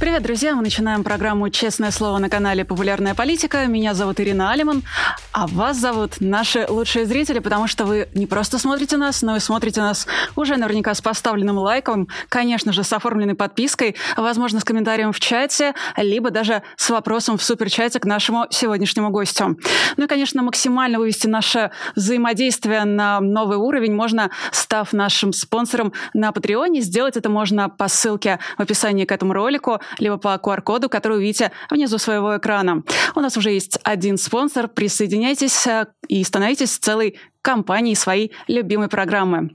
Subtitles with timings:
[0.00, 0.54] Привет, друзья!
[0.54, 3.66] Мы начинаем программу «Честное слово» на канале «Популярная политика».
[3.66, 4.84] Меня зовут Ирина Алиман,
[5.32, 9.40] а вас зовут наши лучшие зрители, потому что вы не просто смотрите нас, но и
[9.40, 10.06] смотрите нас
[10.36, 15.74] уже наверняка с поставленным лайком, конечно же, с оформленной подпиской, возможно, с комментарием в чате,
[15.96, 19.58] либо даже с вопросом в суперчате к нашему сегодняшнему гостю.
[19.96, 26.30] Ну и, конечно, максимально вывести наше взаимодействие на новый уровень можно, став нашим спонсором на
[26.30, 26.82] Патреоне.
[26.82, 31.52] Сделать это можно по ссылке в описании к этому ролику либо по QR-коду, который увидите
[31.70, 32.82] внизу своего экрана.
[33.14, 34.68] У нас уже есть один спонсор.
[34.68, 39.50] Присоединяйтесь э, и становитесь целой компанией своей любимой программы.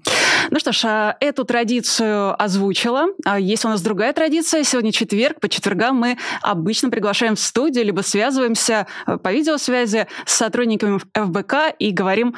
[0.49, 3.07] Ну что ж, а, эту традицию озвучила.
[3.25, 4.63] А есть у нас другая традиция.
[4.63, 5.39] Сегодня четверг.
[5.39, 11.75] По четвергам мы обычно приглашаем в студию, либо связываемся э, по видеосвязи с сотрудниками ФБК
[11.79, 12.35] и говорим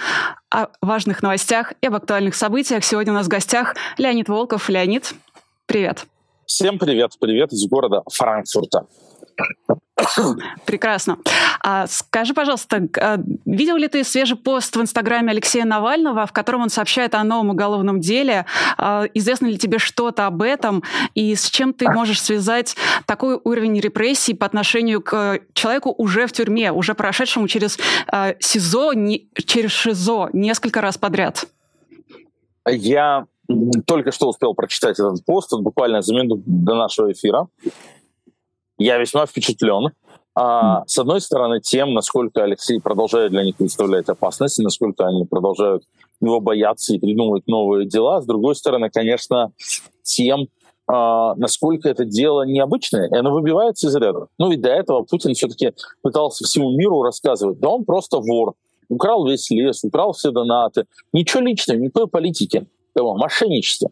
[0.49, 2.83] о важных новостях и об актуальных событиях.
[2.83, 4.69] Сегодня у нас в гостях Леонид Волков.
[4.69, 5.13] Леонид,
[5.65, 6.05] привет.
[6.45, 8.85] Всем привет, привет из города Франкфурта.
[10.65, 11.17] Прекрасно.
[11.63, 16.61] А скажи, пожалуйста, а, видел ли ты свежий пост в Инстаграме Алексея Навального, в котором
[16.61, 18.45] он сообщает о новом уголовном деле?
[18.77, 20.83] А, известно ли тебе что-то об этом?
[21.15, 22.75] И с чем ты можешь связать
[23.07, 28.91] такой уровень репрессий по отношению к человеку уже в тюрьме, уже прошедшему через а, СИЗО,
[29.45, 31.45] через ШИЗО несколько раз подряд?
[32.67, 33.25] Я
[33.85, 37.47] только что успел прочитать этот пост, буквально за минуту до нашего эфира.
[38.77, 39.91] Я весьма впечатлен.
[40.37, 45.83] А, с одной стороны, тем, насколько Алексей продолжает для них представлять опасность, насколько они продолжают
[46.19, 48.21] его бояться и придумывать новые дела.
[48.21, 49.53] С другой стороны, конечно,
[50.03, 50.47] тем,
[50.87, 54.27] а, насколько это дело необычное, и оно выбивается из ряда.
[54.37, 58.55] Ну ведь до этого Путин все-таки пытался всему миру рассказывать, да он просто вор,
[58.89, 60.85] украл весь лес, украл все донаты.
[61.13, 62.67] Ничего личного, никакой политики
[63.01, 63.89] его мошенничестве.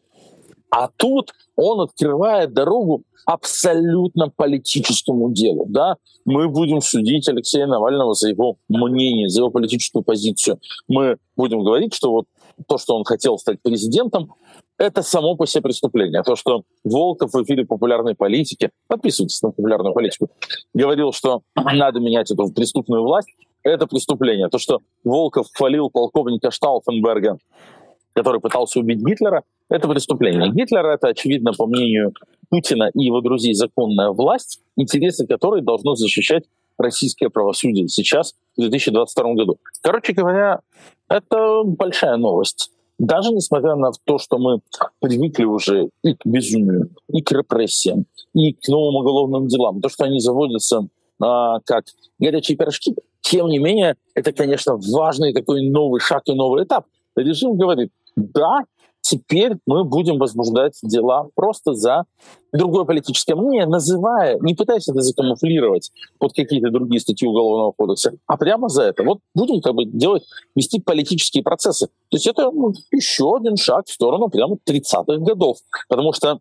[0.69, 5.66] А тут он открывает дорогу абсолютно политическому делу.
[5.69, 5.97] Да?
[6.25, 10.59] Мы будем судить Алексея Навального за его мнение, за его политическую позицию.
[10.88, 12.25] Мы будем говорить, что вот
[12.68, 14.34] то, что он хотел стать президентом,
[14.78, 16.24] это само по себе преступление.
[16.24, 20.30] То, что Волков в эфире популярной политики, подписывайтесь на популярную политику,
[20.74, 23.30] говорил, что надо менять эту преступную власть,
[23.63, 24.50] это преступление.
[24.50, 27.38] То, что Волков хвалил полковника Штауфенберга
[28.13, 30.51] который пытался убить Гитлера, это преступление.
[30.51, 32.13] Гитлер— это, очевидно, по мнению
[32.50, 36.44] Путина и его друзей, законная власть, интересы которой должно защищать
[36.78, 39.57] российское правосудие сейчас, в 2022 году.
[39.81, 40.59] Короче говоря,
[41.09, 42.72] это большая новость.
[43.00, 44.59] Даже несмотря на то, что мы
[45.00, 50.06] привыкли уже и к безумию, и к репрессиям, и к новым уголовным делам, то, что
[50.06, 50.88] они заводятся
[51.19, 51.85] а, как
[52.19, 56.85] горячие пирожки, тем не менее, это, конечно, важный такой новый шаг и новый этап.
[57.16, 58.63] Режим говорит, да,
[59.01, 62.06] теперь мы будем возбуждать дела просто за
[62.53, 68.38] другое политическое мнение, называя, не пытаясь это закамуфлировать под какие-то другие статьи Уголовного кодекса, а
[68.38, 69.03] прямо за это.
[69.03, 70.24] Вот будем как бы делать,
[70.56, 71.88] вести политические процессы.
[72.09, 75.57] То есть это ну, еще один шаг в сторону прямо 30-х годов.
[75.90, 76.40] Потому что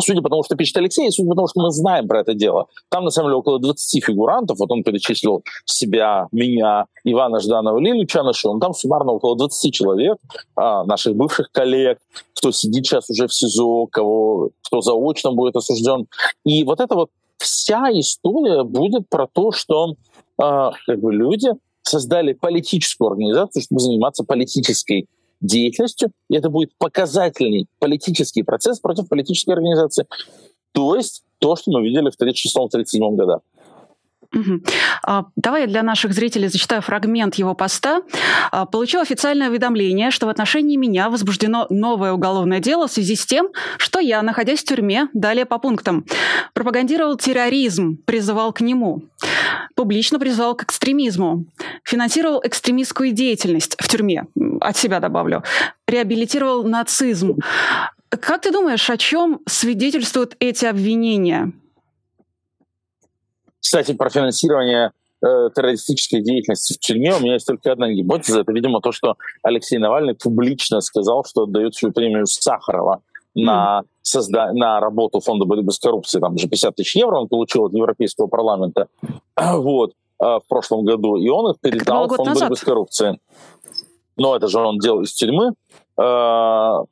[0.00, 2.66] судя по тому, что пишет Алексей, судя по тому, что мы знаем про это дело,
[2.88, 8.06] там на самом деле около 20 фигурантов, вот он перечислил себя, меня, Ивана Жданова, Лилю
[8.06, 10.18] Чанышу, там суммарно около 20 человек,
[10.56, 11.98] а, наших бывших коллег,
[12.34, 16.06] кто сидит сейчас уже в СИЗО, кого, кто заочно будет осужден.
[16.44, 19.94] И вот эта вот вся история будет про то, что
[20.38, 21.50] а, как бы люди
[21.82, 25.06] создали политическую организацию, чтобы заниматься политической
[25.40, 30.06] деятельностью, и это будет показательный политический процесс против политической организации.
[30.72, 33.40] То есть то, что мы видели в 1936-1937 годах.
[35.36, 38.02] Давай я для наших зрителей зачитаю фрагмент его поста.
[38.52, 43.26] А, Получил официальное уведомление, что в отношении меня возбуждено новое уголовное дело в связи с
[43.26, 46.04] тем, что я, находясь в тюрьме, далее по пунктам,
[46.54, 49.02] пропагандировал терроризм, призывал к нему,
[49.80, 51.46] публично призывал к экстремизму,
[51.84, 54.26] финансировал экстремистскую деятельность в тюрьме,
[54.60, 55.42] от себя добавлю,
[55.88, 57.38] реабилитировал нацизм.
[58.10, 61.52] Как ты думаешь, о чем свидетельствуют эти обвинения?
[63.58, 64.90] Кстати, про финансирование
[65.22, 68.40] э, террористической деятельности в тюрьме у меня есть только одна гипотеза.
[68.40, 73.00] Это, видимо, то, что Алексей Навальный публично сказал, что отдает свою премию Сахарова
[73.34, 74.52] на, созда...
[74.52, 76.20] на работу Фонда борьбы с коррупцией.
[76.20, 78.88] Там же 50 тысяч евро он получил от Европейского парламента
[79.36, 81.16] вот, э, в прошлом году.
[81.16, 83.18] И он их передал Фонду борьбы с коррупцией.
[84.16, 85.54] Но это же он делал из тюрьмы.
[85.98, 86.84] Э,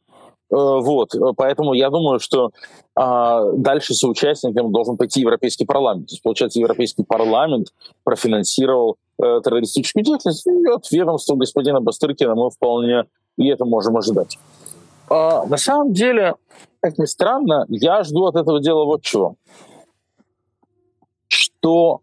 [0.50, 2.50] Э, вот, поэтому я думаю, что
[2.94, 6.08] а, дальше соучастником должен пойти Европейский парламент.
[6.08, 7.68] То есть, получается, Европейский парламент
[8.02, 13.04] профинансировал э, террористическую деятельность, и от ведомства господина Бастыркина мы вполне
[13.36, 14.38] и это можем ожидать.
[15.10, 16.34] А, на самом деле,
[16.80, 19.36] как ни странно, я жду от этого дела вот чего.
[21.28, 22.00] Что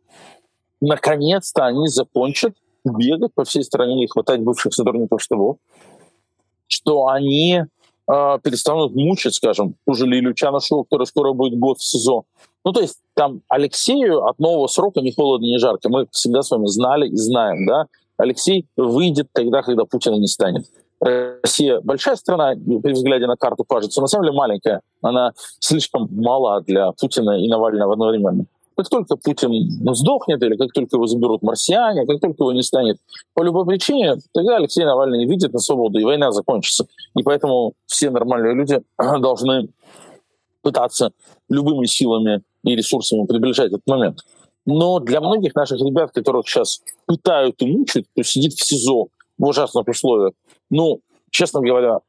[0.81, 5.57] наконец-то они закончат бегать по всей стране и хватать бывших сотрудников штабов,
[6.67, 11.83] что они э, перестанут мучить, скажем, ту же Лилю Чанышеву, которая скоро будет год в
[11.83, 12.25] СИЗО.
[12.63, 15.89] Ну, то есть там Алексею от нового срока ни холодно, ни жарко.
[15.89, 17.85] Мы всегда с вами знали и знаем, да.
[18.17, 20.65] Алексей выйдет тогда, когда Путина не станет.
[20.99, 24.81] Россия большая страна, при взгляде на карту кажется, на самом деле маленькая.
[25.01, 28.45] Она слишком мала для Путина и Навального одновременно.
[28.75, 32.97] Как только Путин сдохнет, или как только его заберут марсиане, как только его не станет
[33.33, 36.85] по любой причине, тогда Алексей Навальный выйдет на свободу, и война закончится.
[37.15, 39.69] И поэтому все нормальные люди должны
[40.61, 41.11] пытаться
[41.49, 44.19] любыми силами и ресурсами приближать этот момент.
[44.65, 49.07] Но для многих наших ребят, которых сейчас пытают и мучают, кто сидит в СИЗО
[49.37, 50.33] в ужасных условиях,
[50.69, 51.99] ну, честно говоря,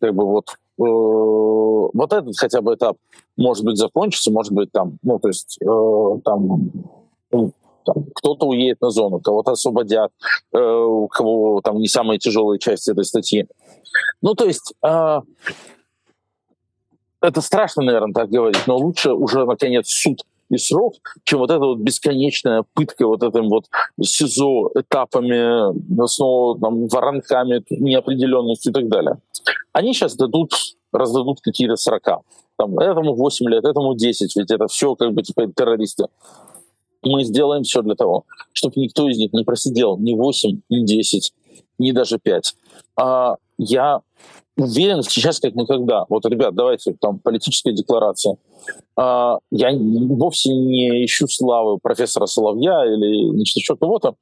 [0.00, 2.96] как бы вот э, вот этот хотя бы этап
[3.36, 6.70] может быть закончится, может быть там, ну то есть э, там,
[7.30, 7.52] ну,
[7.84, 10.10] там кто-то уедет на зону, кого-то освободят,
[10.52, 13.46] э, у кого там не самые тяжелые части этой статьи.
[14.20, 15.20] Ну то есть э,
[17.20, 20.22] это страшно, наверное, так говорить, но лучше уже наконец суд
[20.52, 20.94] и срок,
[21.24, 23.64] чем вот эта вот бесконечная пытка вот этим вот
[24.02, 29.16] СИЗО этапами, снова там, воронками, неопределенностью и так далее.
[29.72, 30.52] Они сейчас дадут,
[30.92, 32.20] раздадут какие-то срока.
[32.58, 36.04] Там, этому 8 лет, этому 10, ведь это все как бы типа террористы.
[37.02, 41.32] Мы сделаем все для того, чтобы никто из них не просидел ни 8, ни 10,
[41.78, 42.54] ни даже 5.
[43.00, 44.02] А я
[44.56, 46.04] уверен сейчас как никогда.
[46.08, 48.36] Вот, ребят, давайте, там политическая декларация.
[48.96, 54.14] А, я вовсе не ищу славы профессора Соловья или еще кого-то,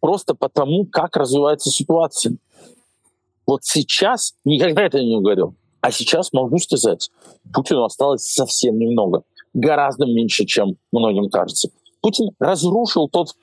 [0.00, 2.36] просто потому, как развивается ситуация.
[3.46, 7.10] Вот сейчас, никогда это не говорил, а сейчас могу сказать,
[7.52, 9.22] Путину осталось совсем немного,
[9.54, 11.68] гораздо меньше, чем многим кажется.
[12.00, 13.34] Путин разрушил тот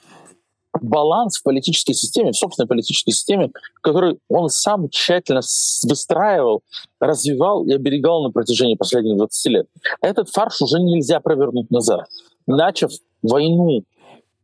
[0.83, 3.51] баланс в политической системе, в собственной политической системе,
[3.81, 5.41] который он сам тщательно
[5.83, 6.61] выстраивал,
[6.99, 9.67] развивал и оберегал на протяжении последних 20 лет.
[10.01, 12.07] Этот фарш уже нельзя провернуть назад.
[12.45, 12.91] Начав
[13.21, 13.83] войну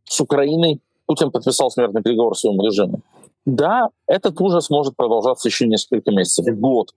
[0.06, 3.02] с Украиной, Путин подписал смертный приговор своему режиму.
[3.46, 6.94] Да, этот ужас может продолжаться еще несколько месяцев, год.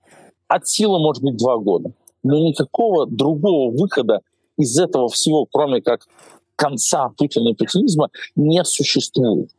[0.48, 1.92] От силы может быть два года.
[2.22, 4.20] Но никакого другого выхода
[4.56, 6.06] из этого всего, кроме как
[6.62, 9.50] конца Путина и путинизма не существует.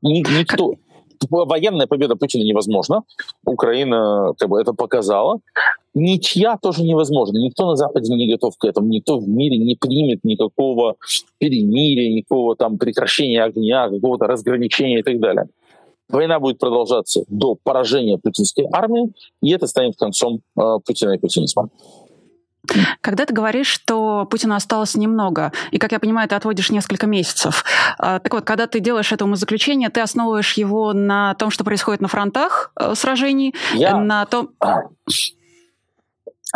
[0.00, 0.74] Никто,
[1.28, 3.02] военная победа Путина невозможна.
[3.44, 5.40] Украина как бы это показала.
[5.94, 7.38] Ничья тоже невозможно.
[7.38, 8.88] Никто на Западе не готов к этому.
[8.88, 10.94] Никто в мире не примет никакого
[11.38, 15.46] перемирия, никакого там прекращения огня, какого-то разграничения и так далее.
[16.08, 19.12] Война будет продолжаться до поражения путинской армии,
[19.42, 21.68] и это станет концом э, Путина и путинизма.
[23.00, 27.64] Когда ты говоришь, что Путина осталось немного, и, как я понимаю, ты отводишь несколько месяцев.
[27.98, 32.00] А, так вот, когда ты делаешь это умозаключение, ты основываешь его на том, что происходит
[32.00, 34.50] на фронтах э, сражений, я, на том...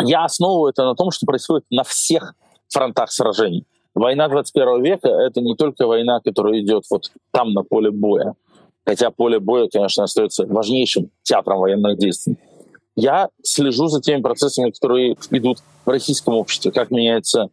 [0.01, 2.35] Я основываю это на том, что происходит на всех
[2.69, 3.65] фронтах сражений.
[3.95, 8.33] Война 21 века— это не только война, которая идет вот там, на поле боя.
[8.85, 12.37] Хотя поле боя, конечно, остается важнейшим театром военных действий
[12.95, 17.49] я слежу за теми процессами, которые идут в российском обществе, как меняется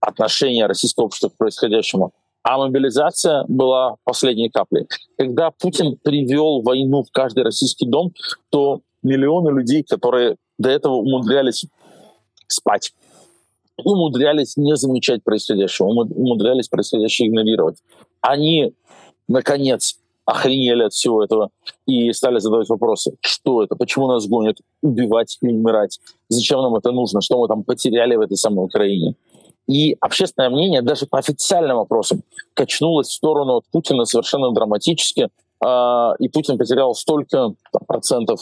[0.00, 2.12] отношение российского общества к происходящему.
[2.42, 4.86] А мобилизация была последней каплей.
[5.16, 8.12] Когда Путин привел войну в каждый российский дом,
[8.50, 11.66] то миллионы людей, которые до этого умудрялись
[12.46, 12.92] спать,
[13.76, 17.78] умудрялись не замечать происходящего, умудрялись происходящее игнорировать.
[18.20, 18.72] Они,
[19.28, 19.98] наконец,
[20.28, 21.48] охренели от всего этого
[21.86, 24.58] и стали задавать вопросы, что это, почему нас гонят?
[24.82, 29.14] Убивать и умирать, зачем нам это нужно, что мы там потеряли в этой самой Украине.
[29.66, 35.28] И общественное мнение даже по официальным вопросам качнулось в сторону от Путина совершенно драматически,
[35.64, 37.54] э, и Путин потерял столько
[37.86, 38.40] процентов,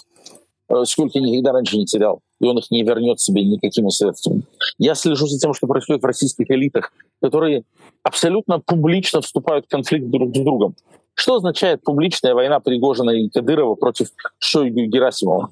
[0.69, 4.43] э, сколько никогда раньше не терял, и он их не вернет себе никакими средствами.
[4.79, 7.63] Я слежу за тем, что происходит в российских элитах, которые
[8.03, 10.75] абсолютно публично вступают в конфликт друг с другом.
[11.17, 14.09] Что означает публичная война Пригожина и Кадырова против
[14.39, 15.49] Шойгу и Герасимова?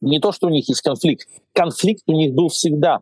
[0.00, 1.28] Не то, что у них есть конфликт.
[1.52, 3.00] Конфликт у них был всегда.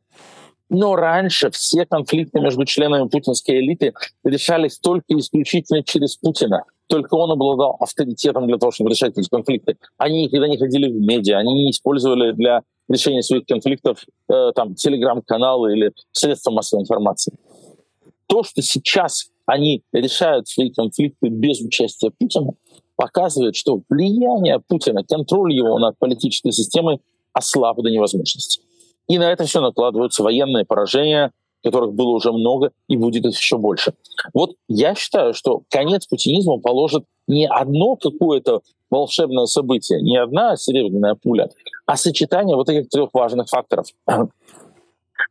[0.69, 3.95] Но раньше все конфликты между членами путинской элиты
[4.25, 6.65] решались только исключительно через Путина.
[6.89, 9.77] Только он обладал авторитетом для того, чтобы решать эти конфликты.
[9.99, 14.75] Они никогда не ходили в медиа, они не использовали для решения своих конфликтов э, там
[14.75, 17.35] телеграм-каналы или средства массовой информации.
[18.27, 22.53] То, что сейчас они решают свои конфликты без участия Путина,
[22.97, 27.01] показывает, что влияние Путина, контроль его над политической системой
[27.33, 28.61] ослаб до невозможности.
[29.09, 31.33] И на это все накладываются военные поражения,
[31.65, 33.95] которых было уже много и будет их еще больше.
[34.35, 41.15] Вот я считаю, что конец путинизму положит не одно какое-то волшебное событие, не одна серебряная
[41.15, 41.49] пуля,
[41.87, 43.87] а сочетание вот этих трех важных факторов.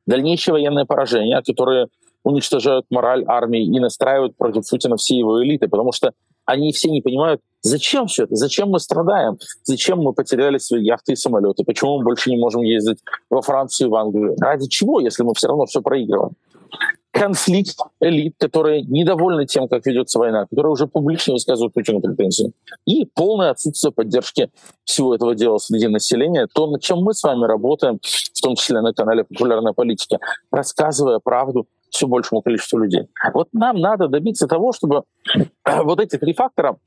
[0.08, 1.88] Дальнейшее военное поражение, которые
[2.24, 6.14] уничтожают мораль армии и настраивают против Путина все его элиты, потому что
[6.48, 11.14] они все не понимают, зачем все это, зачем мы страдаем, зачем мы потеряли свои яхты
[11.14, 15.24] и самолеты, почему мы больше не можем ездить во Францию, в Англию, ради чего, если
[15.24, 16.32] мы все равно все проигрываем.
[17.12, 22.54] Конфликт элит, которые недовольны тем, как ведется война, которые уже публично высказывают Путину претензии,
[22.86, 24.50] и полное отсутствие поддержки
[24.84, 28.82] всего этого дела среди населения, то, над чем мы с вами работаем, в том числе
[28.82, 30.20] на канале «Популярная политика»,
[30.52, 33.08] рассказывая правду все большему количеству людей.
[33.34, 35.04] Вот нам надо добиться того, чтобы
[35.66, 36.78] вот эти три фактора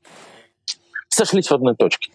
[1.09, 2.11] сошлись в одной точке,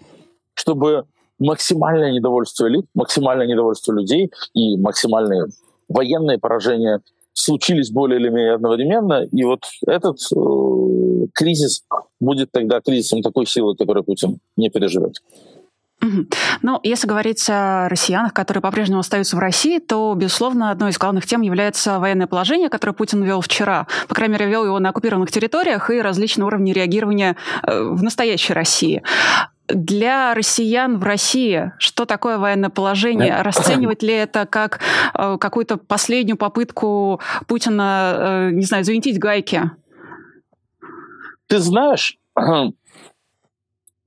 [0.54, 1.04] чтобы
[1.38, 5.46] максимальное недовольство элит, максимальное недовольство людей и максимальные
[5.88, 7.00] военные поражения
[7.32, 11.84] случились более или менее одновременно, и вот этот э, кризис
[12.18, 15.16] будет тогда кризисом такой силы, который Путин не переживет.
[16.00, 21.26] Ну, если говорить о россиянах, которые по-прежнему остаются в России, то, безусловно, одной из главных
[21.26, 23.86] тем является военное положение, которое Путин вел вчера.
[24.08, 28.52] По крайней мере, вел его на оккупированных территориях и различные уровни реагирования э, в настоящей
[28.52, 29.02] России.
[29.68, 33.42] Для россиян в России что такое военное положение?
[33.42, 34.80] Расценивать ли это как
[35.14, 39.70] э, какую-то последнюю попытку Путина, э, не знаю, завинтить гайки?
[41.48, 42.18] Ты знаешь,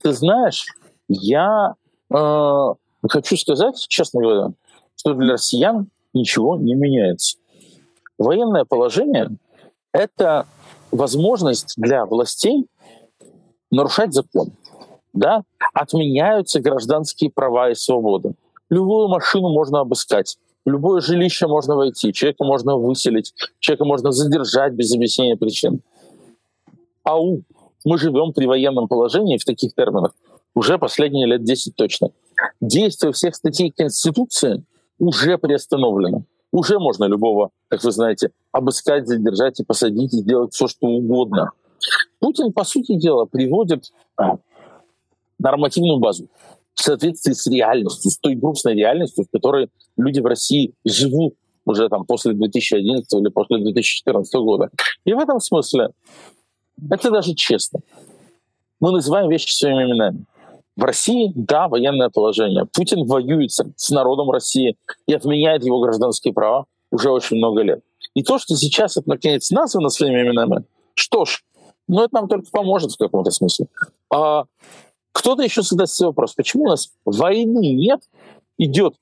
[0.01, 0.65] ты знаешь,
[1.09, 1.73] я
[2.13, 2.73] э,
[3.07, 4.51] хочу сказать, честно говоря,
[4.95, 7.37] что для россиян ничего не меняется.
[8.17, 9.29] Военное положение—
[9.93, 10.45] это
[10.91, 12.67] возможность для властей
[13.71, 14.51] нарушать закон.
[15.13, 15.43] Да?
[15.73, 18.33] Отменяются гражданские права и свободы.
[18.69, 24.73] Любую машину можно обыскать, в любое жилище можно войти, человека можно выселить, человека можно задержать
[24.73, 25.81] без объяснения причин.
[27.03, 27.41] Ау,
[27.85, 30.13] мы живем при военном положении в таких терминах
[30.55, 32.09] уже последние лет 10 точно.
[32.61, 34.63] Действие всех статей Конституции
[34.97, 36.23] уже приостановлено.
[36.51, 41.51] Уже можно любого, как вы знаете, обыскать, задержать и посадить, и сделать все, что угодно.
[42.19, 44.37] Путин, по сути дела, приводит а,
[45.37, 46.27] нормативную базу
[46.73, 51.87] в соответствии с реальностью, с той грустной реальностью, в которой люди в России живут уже
[51.87, 54.69] там после 2011 или после 2014 года.
[55.05, 55.89] И в этом смысле
[56.89, 57.81] это даже честно.
[58.79, 60.25] Мы называем вещи своими именами.
[60.79, 62.65] В России, да, военное положение.
[62.73, 67.81] Путин воюет с народом России и отменяет его гражданские права уже очень много лет.
[68.13, 71.43] И то, что сейчас это наконец названо своими именами, что ж,
[71.89, 73.67] ну это нам только поможет в каком-то смысле.
[74.09, 74.45] А
[75.11, 77.99] кто-то еще задаст себе вопрос, почему у нас войны нет,
[78.57, 78.95] идет,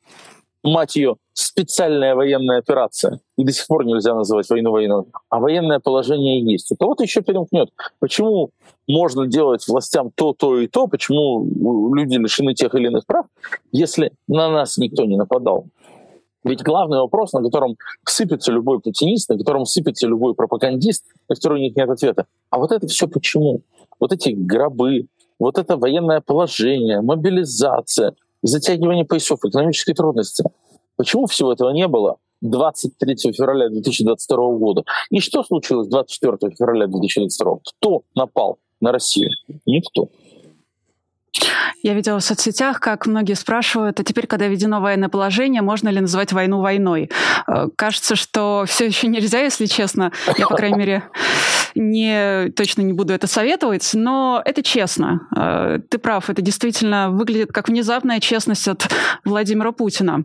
[0.67, 5.79] мать ее, специальная военная операция, и до сих пор нельзя называть войну войной, а военное
[5.79, 6.71] положение есть.
[6.71, 7.69] У кого-то еще перемкнет.
[7.99, 8.51] Почему
[8.87, 11.45] можно делать властям то, то и то, почему
[11.93, 13.25] люди лишены тех или иных прав,
[13.71, 15.65] если на нас никто не нападал?
[16.43, 21.59] Ведь главный вопрос, на котором сыпется любой путинист, на котором сыпется любой пропагандист, на который
[21.59, 22.25] у них нет ответа.
[22.49, 23.61] А вот это все почему?
[23.99, 25.07] Вот эти гробы,
[25.39, 30.43] вот это военное положение, мобилизация, затягивание поясов, экономические трудности—
[30.97, 34.83] Почему всего этого не было 23 февраля 2022 года?
[35.11, 37.57] И что случилось 24 февраля 2022?
[37.63, 39.29] Кто напал на Россию?
[39.65, 40.09] Никто.
[41.83, 45.99] Я видела в соцсетях, как многие спрашивают, а теперь, когда введено военное положение, можно ли
[45.99, 47.11] называть войну войной?
[47.47, 50.11] Э, кажется, что все еще нельзя, если честно.
[50.37, 51.03] Я, по крайней мере,
[51.77, 55.27] не, точно не буду это советовать, но это честно.
[55.35, 58.87] Э, ты прав, это действительно выглядит как внезапная честность от
[59.25, 60.23] Владимира Путина.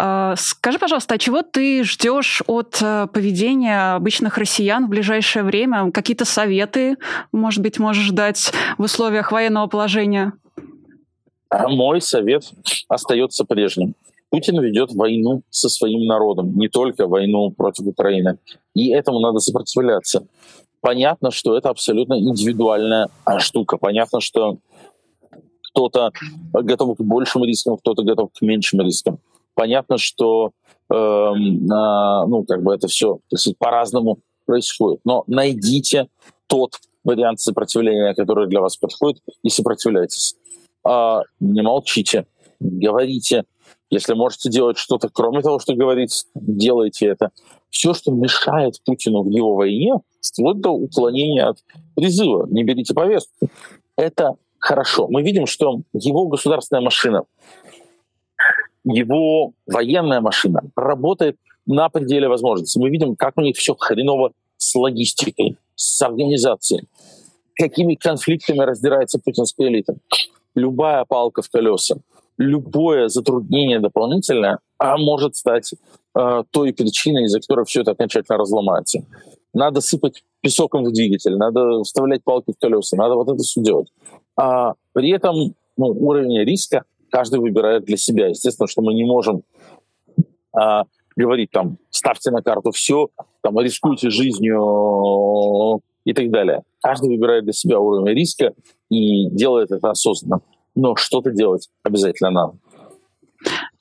[0.00, 2.82] Э, скажи, пожалуйста, а чего ты ждешь от
[3.12, 5.90] поведения обычных россиян в ближайшее время?
[5.92, 6.96] Какие-то советы,
[7.32, 10.32] может быть, можешь дать в условиях военного положения?
[11.50, 12.44] А мой совет
[12.88, 13.94] остается прежним.
[14.30, 18.38] Путин ведет войну со своим народом, не только войну против Украины.
[18.74, 20.26] И этому надо сопротивляться.
[20.80, 23.76] Понятно, что это абсолютно индивидуальная а, штука.
[23.76, 24.58] Понятно, что
[25.62, 26.12] кто-то
[26.52, 29.18] готов к большим рискам, кто-то готов к меньшим рискам.
[29.54, 30.52] Понятно, что
[30.90, 33.18] э, э, ну, как бы это все
[33.58, 35.00] по-разному происходит.
[35.04, 36.08] Но найдите
[36.46, 36.72] тот
[37.04, 40.34] вариант сопротивления, который для вас подходит, и сопротивляйтесь.
[40.84, 42.26] А, не молчите,
[42.58, 43.44] говорите,
[43.90, 47.30] Если можете делать что-то, кроме того, что говорить, делайте это.
[47.70, 51.58] Все, что мешает Путину в его войне, вплоть до уклонения от
[51.94, 53.48] призыва, не берите повестку,
[53.96, 55.06] это хорошо.
[55.08, 57.24] Мы видим, что его государственная машина,
[58.84, 61.36] его военная машина работает
[61.66, 62.80] на пределе возможностей.
[62.80, 66.84] Мы видим, как у них все хреново с логистикой, с организацией,
[67.54, 69.96] какими конфликтами раздирается путинская элита.
[70.54, 71.96] Любая палка в колеса,
[72.36, 75.74] любое затруднение дополнительное а может стать
[76.18, 79.00] э, той причиной, из-за которой все это окончательно разломается.
[79.52, 83.92] Надо сыпать песоком в двигатель, надо вставлять палки в колеса, надо вот это все делать.
[84.36, 88.28] А при этом ну, уровень риска каждый выбирает для себя.
[88.28, 89.42] Естественно, что мы не можем
[90.52, 90.84] а,
[91.16, 93.08] говорить там, ставьте на карту все,
[93.42, 96.62] там, рискуйте жизнью и так далее.
[96.80, 98.54] Каждый выбирает для себя уровень риска
[98.88, 100.42] и делает это осознанно.
[100.74, 102.52] Но что-то делать обязательно надо.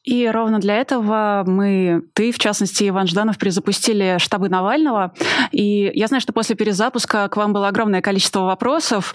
[0.10, 5.14] И ровно для этого мы, ты, в частности, Иван Жданов, перезапустили штабы Навального.
[5.52, 9.14] И я знаю, что после перезапуска к вам было огромное количество вопросов.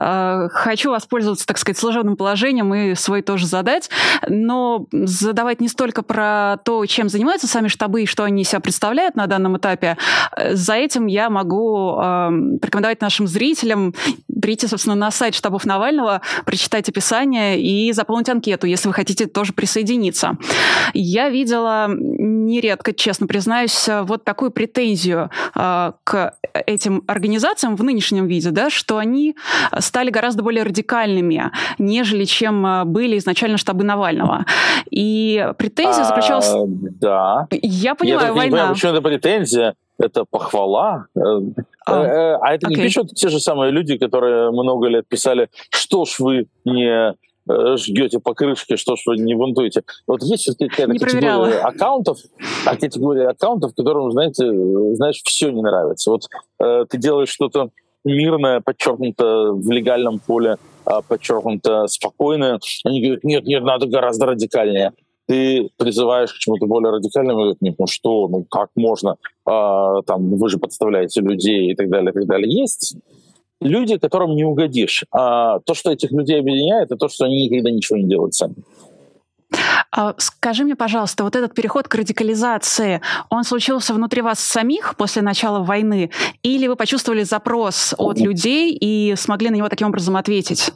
[0.00, 3.88] Э, хочу воспользоваться, так сказать, служебным положением и свой тоже задать.
[4.28, 9.14] Но задавать не столько про то, чем занимаются сами штабы и что они себя представляют
[9.14, 9.96] на данном этапе.
[10.50, 12.30] За этим я могу э,
[12.60, 13.94] порекомендовать нашим зрителям
[14.42, 19.52] прийти, собственно, на сайт штабов Навального, прочитать описание и заполнить анкету, если вы хотите тоже
[19.52, 20.31] присоединиться.
[20.94, 26.34] Я видела нередко, честно признаюсь, вот такую претензию э, к
[26.66, 29.36] этим организациям в нынешнем виде, да, что они
[29.78, 34.44] стали гораздо более радикальными, нежели чем а, были изначально штабы Навального.
[34.90, 36.48] И претензия заключалась...
[36.48, 37.46] А, да.
[37.50, 38.44] Я понимаю, Я война.
[38.44, 39.74] Не понимаю, почему это претензия?
[39.98, 41.06] Это похвала.
[41.14, 41.20] Э,
[41.86, 42.70] а, э, э, а это okay.
[42.70, 47.14] не пишут те же самые люди, которые много лет писали, что ж вы не
[47.50, 49.82] Э, жгете по крышке, что ж вы не бунтуете.
[50.06, 52.18] Вот есть какая-то категория аккаунтов,
[52.66, 54.44] а категория аккаунтов, которым, знаете,
[54.94, 56.10] знаешь, все не нравится.
[56.10, 56.28] Вот
[56.60, 57.70] э, ты делаешь что-то
[58.04, 62.60] мирное, подчеркнуто в легальном поле, а подчеркнуто спокойное.
[62.84, 64.92] Они говорят, нет, нет, надо гораздо радикальнее.
[65.26, 70.36] Ты призываешь к чему-то более радикальному, говорят, нет, ну что, ну как можно, а, там,
[70.36, 72.52] вы же подставляете людей и так далее, и так далее.
[72.52, 72.96] Есть
[73.62, 75.04] люди, которым не угодишь.
[75.10, 78.54] А то, что этих людей объединяет, это то, что они никогда ничего не делают сами.
[79.90, 85.20] А скажи мне, пожалуйста, вот этот переход к радикализации, он случился внутри вас самих после
[85.20, 86.10] начала войны,
[86.42, 90.72] или вы почувствовали запрос от людей и смогли на него таким образом ответить?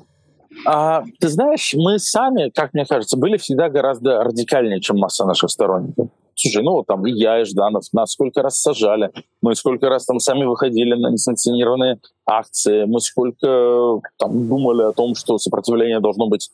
[0.65, 5.51] А, ты знаешь, мы сами, как мне кажется, были всегда гораздо радикальнее, чем масса наших
[5.51, 6.09] сторонников.
[6.39, 10.21] Слушай, ну там и я, и Жданов, нас сколько раз сажали, мы сколько раз там
[10.21, 16.51] сами выходили на несанкционированные акции, мы сколько там думали о том, что сопротивление должно быть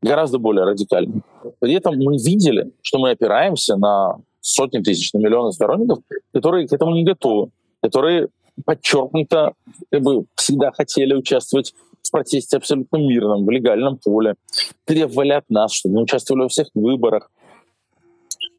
[0.00, 1.22] гораздо более радикальным.
[1.60, 5.98] При этом мы видели, что мы опираемся на сотни тысяч, на миллионы сторонников,
[6.32, 7.50] которые к этому не готовы,
[7.82, 8.28] которые
[8.64, 9.52] подчеркнуто
[9.90, 14.36] как бы всегда хотели участвовать в протесте абсолютно мирном, в легальном поле,
[14.86, 17.30] требовали от нас, чтобы мы участвовали во всех выборах,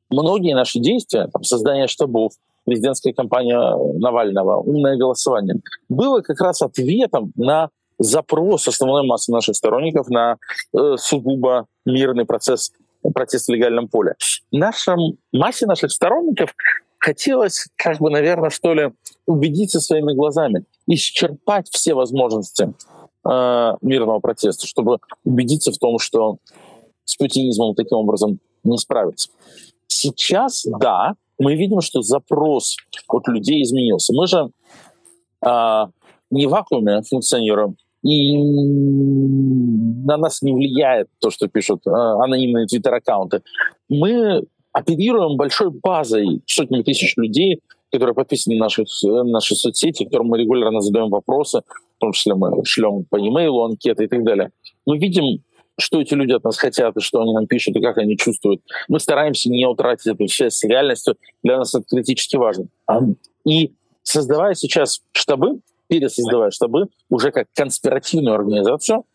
[0.09, 2.33] многие наши действия, там, создание штабов,
[2.65, 3.59] президентская кампания
[3.99, 5.55] Навального, умное голосование,
[5.87, 10.37] было как раз ответом на запрос основной массы наших сторонников на
[10.73, 12.71] э, сугубо мирный процесс
[13.13, 14.15] протест в легальном поле.
[14.51, 16.53] Нашем, массе наших сторонников
[16.97, 18.91] хотелось, как бы, наверное, что ли,
[19.25, 22.73] убедиться своими глазами, исчерпать все возможности
[23.29, 26.37] э, мирного протеста, чтобы убедиться в том, что
[27.05, 29.29] с путинизмом таким образом не справиться.
[30.01, 32.77] Сейчас, да, мы видим, что запрос
[33.09, 34.13] от людей изменился.
[34.13, 34.49] Мы же
[35.45, 35.85] э,
[36.31, 38.37] не в вакууме функционируем, и
[40.05, 43.41] на нас не влияет то, что пишут э, анонимные твиттер-аккаунты.
[43.89, 47.59] Мы оперируем большой базой сотни тысяч людей,
[47.91, 51.61] которые подписаны на наши, наши соцсети, которым мы регулярно задаем вопросы,
[51.97, 54.51] в том числе мы шлем по e-mail анкеты и так далее.
[54.85, 55.43] Мы видим
[55.81, 58.61] что эти люди от нас хотят, и что они нам пишут, и как они чувствуют.
[58.87, 61.15] Мы стараемся не утратить эту связь с реальностью.
[61.43, 62.65] Для нас это критически важно.
[63.45, 69.05] И создавая сейчас штабы, пересоздавая штабы, уже как конспиративную организацию,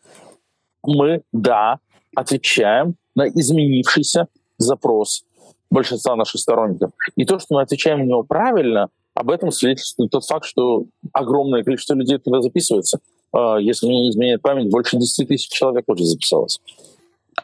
[0.83, 1.79] мы, да,
[2.15, 5.23] отвечаем на изменившийся запрос
[5.69, 6.91] большинства наших сторонников.
[7.15, 11.63] И то, что мы отвечаем на него правильно, об этом свидетельствует тот факт, что огромное
[11.63, 12.99] количество людей туда записывается.
[13.35, 16.59] А, если мне не изменяет память, больше 10 тысяч человек уже записалось.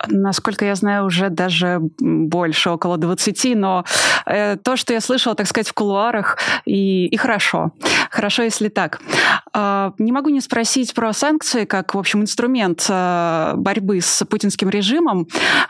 [0.08, 3.84] Насколько я знаю, уже даже больше, около 20, но
[4.26, 7.72] э, то, что я слышала, так сказать, в кулуарах, и, и хорошо.
[8.10, 9.02] Хорошо, если так.
[9.54, 14.70] Э, не могу не спросить про санкции, как, в общем, инструмент э, борьбы с путинским
[14.70, 15.28] режимом.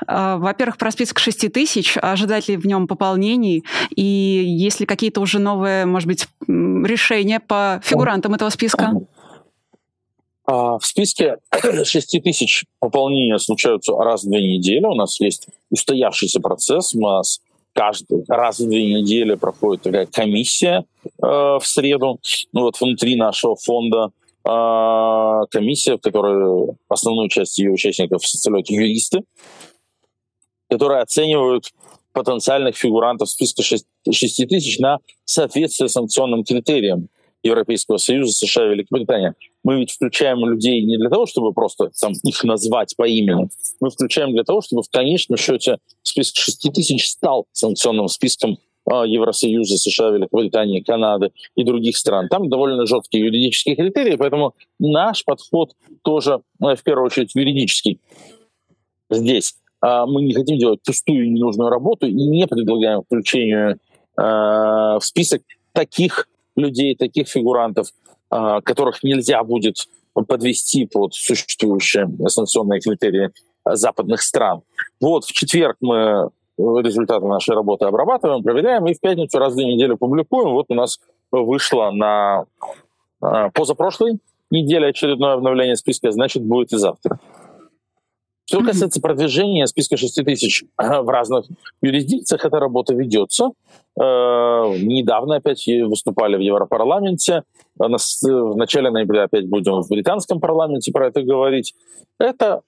[0.07, 5.19] Э, во-первых, про список 6 тысяч, ожидать ли в нем пополнений, и есть ли какие-то
[5.19, 8.93] уже новые, может быть, решения по фигурантам этого списка?
[10.51, 11.37] А, в списке
[11.85, 14.85] 6 тысяч пополнения случаются раз в две недели.
[14.85, 16.93] У нас есть устоявшийся процесс.
[16.93, 17.39] У нас
[17.73, 22.19] каждый раз в две недели проходит такая комиссия э, в среду
[22.51, 24.11] ну, вот внутри нашего фонда.
[24.43, 29.21] Э, комиссия, в которой основную часть ее участников составляют юристы,
[30.69, 31.71] которые оценивают
[32.11, 37.07] потенциальных фигурантов списка 6, 6 тысяч на соответствие санкционным критериям
[37.43, 39.33] Европейского Союза, США Великобритания.
[39.63, 43.49] Мы ведь включаем людей не для того, чтобы просто там, их назвать по имени.
[43.79, 49.05] Мы включаем для того, чтобы в конечном счете список 6 тысяч стал санкционным списком а,
[49.05, 52.27] Евросоюза, США, Великобритании, Канады и других стран.
[52.29, 55.73] Там довольно жесткие юридические критерии, поэтому наш подход
[56.03, 57.99] тоже, э, в первую очередь, юридический.
[59.09, 63.77] Здесь а, мы не хотим делать пустую и ненужную работу и не предлагаем включение
[64.17, 67.87] э, в список таких людей, таких фигурантов,
[68.29, 73.31] а, которых нельзя будет подвести под существующие санкционные критерии
[73.65, 74.61] западных стран.
[74.99, 79.73] Вот в четверг мы результаты нашей работы обрабатываем, проверяем, и в пятницу раз в две
[79.73, 80.53] недели публикуем.
[80.53, 80.99] Вот у нас
[81.31, 82.45] вышло на
[83.21, 87.19] а, позапрошлой неделе очередное обновление списка, значит, будет и завтра.
[88.51, 91.45] Что касается продвижения списка 6 тысяч в разных
[91.81, 93.51] юрисдикциях, эта работа ведется.
[93.97, 94.03] Э,
[94.77, 97.43] недавно опять выступали в Европарламенте.
[97.77, 101.73] В начале ноября опять будем в британском парламенте про это говорить.
[102.19, 102.63] Это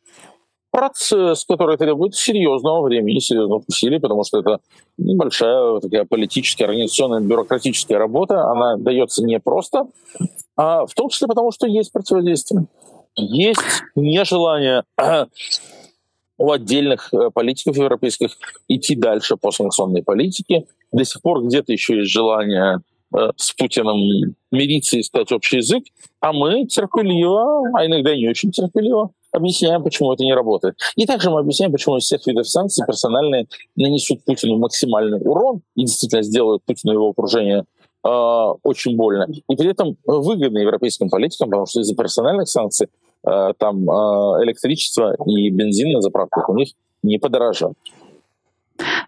[0.71, 4.59] процесс, который требует серьезного времени, серьезных усилий, потому что это
[4.97, 8.49] небольшая такая политическая, организационная, бюрократическая работа.
[8.49, 9.87] Она дается не просто,
[10.55, 12.67] а в том числе потому, что есть противодействие.
[13.15, 14.83] Есть нежелание
[16.37, 20.65] у отдельных э, политиков европейских идти дальше по санкционной политике.
[20.91, 22.79] До сих пор где-то еще есть желание
[23.15, 25.83] э, с Путиным мириться и искать общий язык,
[26.19, 30.75] а мы терпеливо, а иногда не очень терпеливо, объясняем, почему это не работает.
[30.95, 35.81] И также мы объясняем, почему из всех видов санкций персональные нанесут Путину максимальный урон и
[35.81, 37.65] действительно сделают Путину его окружение
[38.03, 39.27] э, очень больно.
[39.29, 45.15] И при этом выгодно европейским политикам, потому что из-за персональных санкций Э, там э, электричество
[45.25, 46.69] и бензин на заправках у них
[47.03, 47.73] не подорожат.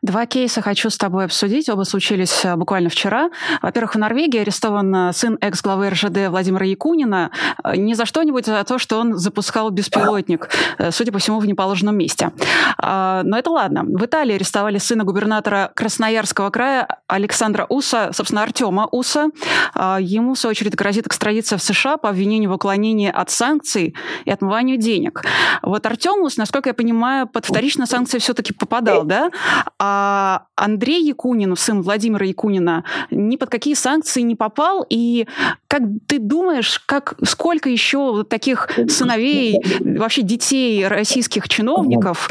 [0.01, 1.69] Два кейса хочу с тобой обсудить.
[1.69, 3.29] Оба случились э, буквально вчера.
[3.61, 7.31] Во-первых, в Норвегии арестован э, сын экс-главы РЖД Владимира Якунина
[7.63, 10.49] э, не за что-нибудь, а за то, что он запускал беспилотник,
[10.91, 12.31] судя по всему, в неположенном месте.
[12.77, 13.83] А, но это ладно.
[13.83, 19.29] В Италии арестовали сына губернатора Красноярского края Александра Уса, собственно, Артема Уса.
[19.73, 23.95] А, ему, в свою очередь, грозит экстрадиция в США по обвинению в уклонении от санкций
[24.25, 25.23] и отмыванию денег.
[25.63, 29.31] Вот Артем Ус, насколько я понимаю, под вторичные санкции все-таки попадал, да?
[29.79, 34.85] А Андрей Якунин, сын Владимира Якунина, ни под какие санкции не попал.
[34.89, 35.27] И
[35.67, 42.29] как ты думаешь, как, сколько еще таких сыновей, вообще детей российских чиновников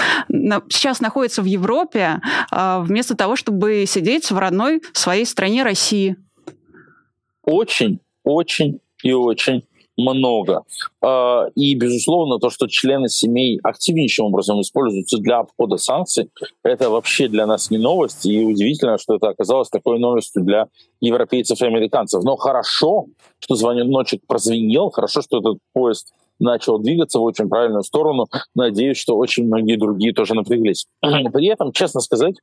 [0.68, 6.16] сейчас находится в Европе а, вместо того, чтобы сидеть в родной своей стране России?
[7.42, 9.64] Очень, очень и очень
[9.96, 10.62] много.
[11.02, 16.30] А, и, безусловно, то, что члены семей активнейшим образом используются для обхода санкций,
[16.62, 18.26] это вообще для нас не новость.
[18.26, 20.66] И удивительно, что это оказалось такой новостью для
[21.00, 22.22] европейцев и американцев.
[22.24, 23.06] Но хорошо,
[23.38, 28.26] что звоночек прозвенел, хорошо, что этот поезд начал двигаться в очень правильную сторону.
[28.54, 30.86] Надеюсь, что очень многие другие тоже напряглись.
[31.00, 32.36] При этом, честно сказать,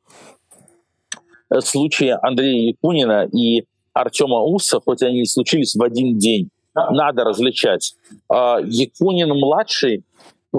[1.59, 7.95] случаи Андрея Якунина и Артема Уса, хоть они и случились в один день, надо различать.
[8.29, 10.03] А, Якунин-младший,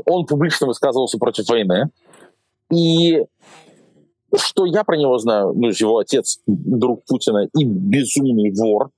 [0.06, 1.90] он публично высказывался против войны.
[2.72, 3.24] И
[4.34, 8.90] что я про него знаю, ну, его отец, друг Путина и безумный вор,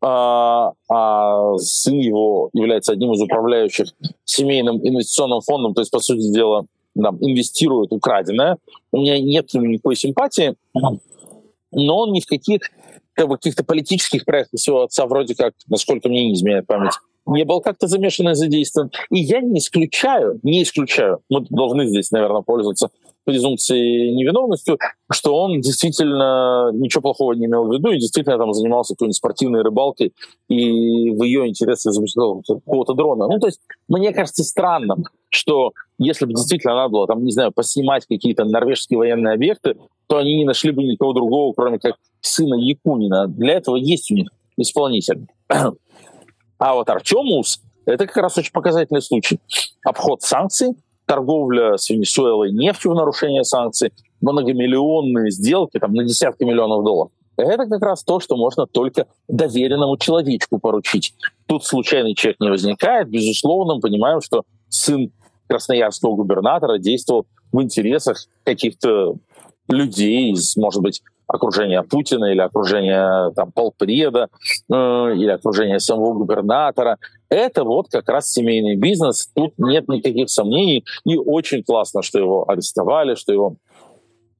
[0.00, 3.88] а, а сын его является одним из управляющих
[4.24, 6.66] семейным инвестиционным фондом, то есть, по сути дела,
[7.00, 8.58] там, инвестирует украденное.
[8.92, 10.54] У меня нет никакой симпатии,
[11.72, 12.60] но он ни в каких
[13.18, 16.92] как бы, каких-то политических проектов своего отца вроде как, насколько мне не изменяет память,
[17.26, 18.92] не был как-то замешан и задействован.
[19.10, 22.90] И я не исключаю, не исключаю, мы должны здесь, наверное, пользоваться
[23.24, 24.78] презумпцией невиновностью,
[25.12, 29.62] что он действительно ничего плохого не имел в виду и действительно там занимался какой-нибудь спортивной
[29.62, 30.14] рыбалкой
[30.48, 33.26] и в ее интересах запустил какого-то дрона.
[33.26, 37.50] Ну, то есть мне кажется странным, что если бы действительно надо было, там, не знаю,
[37.52, 39.74] поснимать какие-то норвежские военные объекты,
[40.08, 43.28] то они не нашли бы никого другого, кроме как сына Якунина.
[43.28, 45.26] Для этого есть у них исполнитель.
[46.60, 49.38] А вот Артемус— это как раз очень показательный случай.
[49.84, 50.74] Обход санкций,
[51.06, 57.12] торговля с Венесуэлой нефтью в нарушение санкций, многомиллионные сделки там, на десятки миллионов долларов.
[57.36, 61.14] Это как раз то, что можно только доверенному человечку поручить.
[61.46, 63.08] Тут случайный человек не возникает.
[63.08, 65.12] Безусловно, мы понимаем, что сын
[65.46, 69.14] красноярского губернатора действовал в интересах каких-то
[69.68, 74.28] людей из, может быть, окружения Путина или окружения там, полпреда
[74.70, 76.96] э, или окружения самого губернатора.
[77.28, 79.30] Это вот как раз семейный бизнес.
[79.34, 80.84] Тут нет никаких сомнений.
[81.04, 83.56] И очень классно, что его арестовали, что его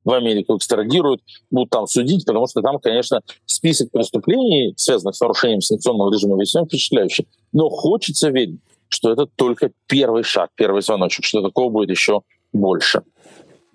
[0.04, 5.60] в Америку экстрадируют, будут там судить, потому что там, конечно, список преступлений, связанных с нарушением
[5.60, 7.28] санкционного режима, весьма впечатляющий.
[7.52, 12.22] Но хочется верить, что это только первый шаг, первый звоночек, что такого будет еще
[12.54, 13.02] больше.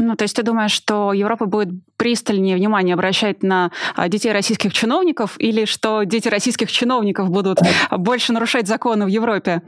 [0.04, 4.74] Ну, то есть ты думаешь, что Европа будет пристальнее внимание обращать на а, детей российских
[4.74, 7.60] чиновников или что дети российских чиновников будут
[7.92, 9.62] больше нарушать законы в Европе?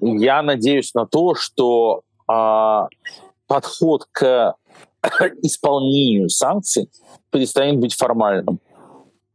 [0.00, 2.80] Я надеюсь на то, что э,
[3.46, 4.54] подход к
[5.42, 6.88] исполнению санкций
[7.30, 8.60] перестанет быть формальным.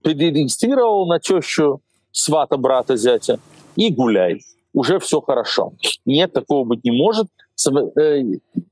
[0.04, 3.40] Перерегистрировал на тещу свата, брата, зятя
[3.76, 4.42] и гуляй.
[4.74, 5.74] Уже все хорошо.
[6.06, 7.28] Нет, такого быть не может.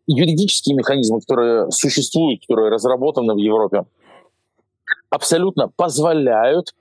[0.08, 3.86] Юридические механизмы, которые существуют, которые разработаны в Европе,
[5.10, 6.74] абсолютно позволяют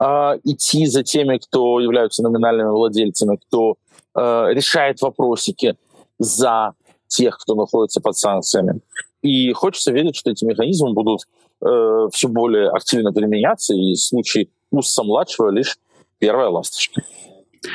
[0.00, 0.04] э,
[0.44, 3.76] идти за теми, кто являются номинальными владельцами, кто
[4.14, 5.76] э, решает вопросики
[6.18, 6.74] за
[7.08, 8.80] тех, кто находится под санкциями.
[9.22, 11.22] И хочется верить, что эти механизмы будут
[11.64, 15.78] э, все более активно применяться, и в случае Усса-младшего лишь
[16.18, 17.02] первая ласточка.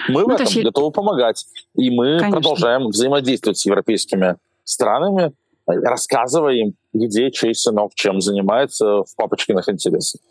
[0.10, 0.64] Мы ну, в этом есть...
[0.64, 1.46] готовы помогать.
[1.76, 2.32] И мы Конечно.
[2.32, 5.34] продолжаем взаимодействовать с европейскими странами,
[5.66, 10.22] рассказывая им, где чей сынок чем занимается в папочкиных интересах.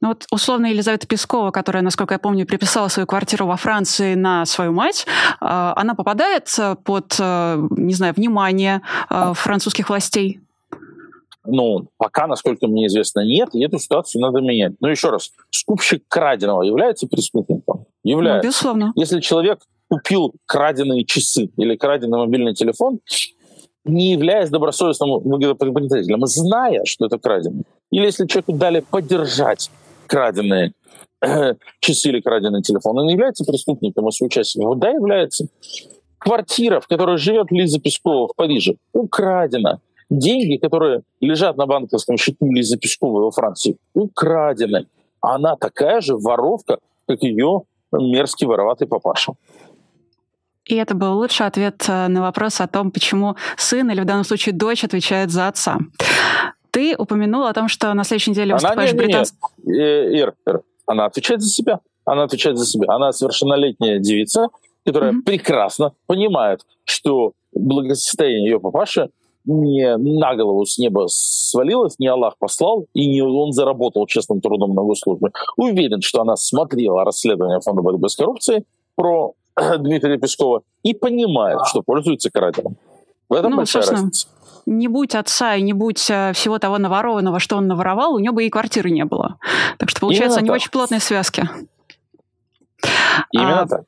[0.00, 4.46] Ну вот условно Елизавета Пескова, которая, насколько я помню, приписала свою квартиру во Франции на
[4.46, 5.06] свою мать,
[5.40, 6.48] а, она попадает
[6.84, 10.40] под, э, не знаю, внимание э, французских властей?
[11.44, 14.74] Ну, пока, насколько мне известно, нет, и эту ситуацию надо менять.
[14.80, 17.86] Но еще раз, скупщик краденого является преступником?
[18.02, 18.46] Является.
[18.46, 18.92] Ну, безусловно.
[18.96, 23.00] Если человек купил краденые часы или краденый мобильный телефон,
[23.84, 27.64] не являясь добросовестным выгодоприобретателем, зная, что это краденый.
[27.90, 29.70] Или если человеку дали поддержать
[30.06, 30.72] краденые
[31.80, 34.78] часы или краденый телефон, он является преступником и соучастником?
[34.78, 35.46] Да, является.
[36.18, 42.50] Квартира, в которой живет Лиза Пескова в Париже, украдена деньги, которые лежат на банковском счету
[42.50, 44.86] Лизы Песковой во Франции, украдены.
[45.20, 49.34] Она такая же воровка, как ее мерзкий вороватый папаша.
[50.66, 54.24] И это был лучший ответ э, на вопрос о том, почему сын или в данном
[54.24, 55.78] случае дочь отвечает за отца.
[56.70, 59.50] Ты упомянул о том, что на следующей неделе она выступаешь не, в британском...
[59.64, 61.80] Э, Ир, Ир, она отвечает за себя.
[62.04, 62.92] Она отвечает за себя.
[62.92, 64.48] Она совершеннолетняя девица,
[64.84, 65.22] которая mm-hmm.
[65.22, 69.10] прекрасно понимает, что благосостояние ее папаши
[69.44, 74.74] не на голову с неба свалилось, не Аллах послал, и не он заработал честным трудом
[74.74, 75.30] на госслужбе.
[75.56, 78.64] Уверен, что она смотрела расследование Фонда борьбы с коррупцией
[78.96, 79.34] про
[79.78, 82.76] Дмитрия Пескова и понимает, что пользуется краденым.
[83.28, 84.28] В этом ну, большая разница.
[84.66, 88.34] Не будь отца и не будь э, всего того наворованного, что он наворовал, у него
[88.34, 89.38] бы и квартиры не было.
[89.78, 90.54] Так что, получается, Именно они так.
[90.56, 91.48] очень плотные связки.
[93.32, 93.84] Именно а, так.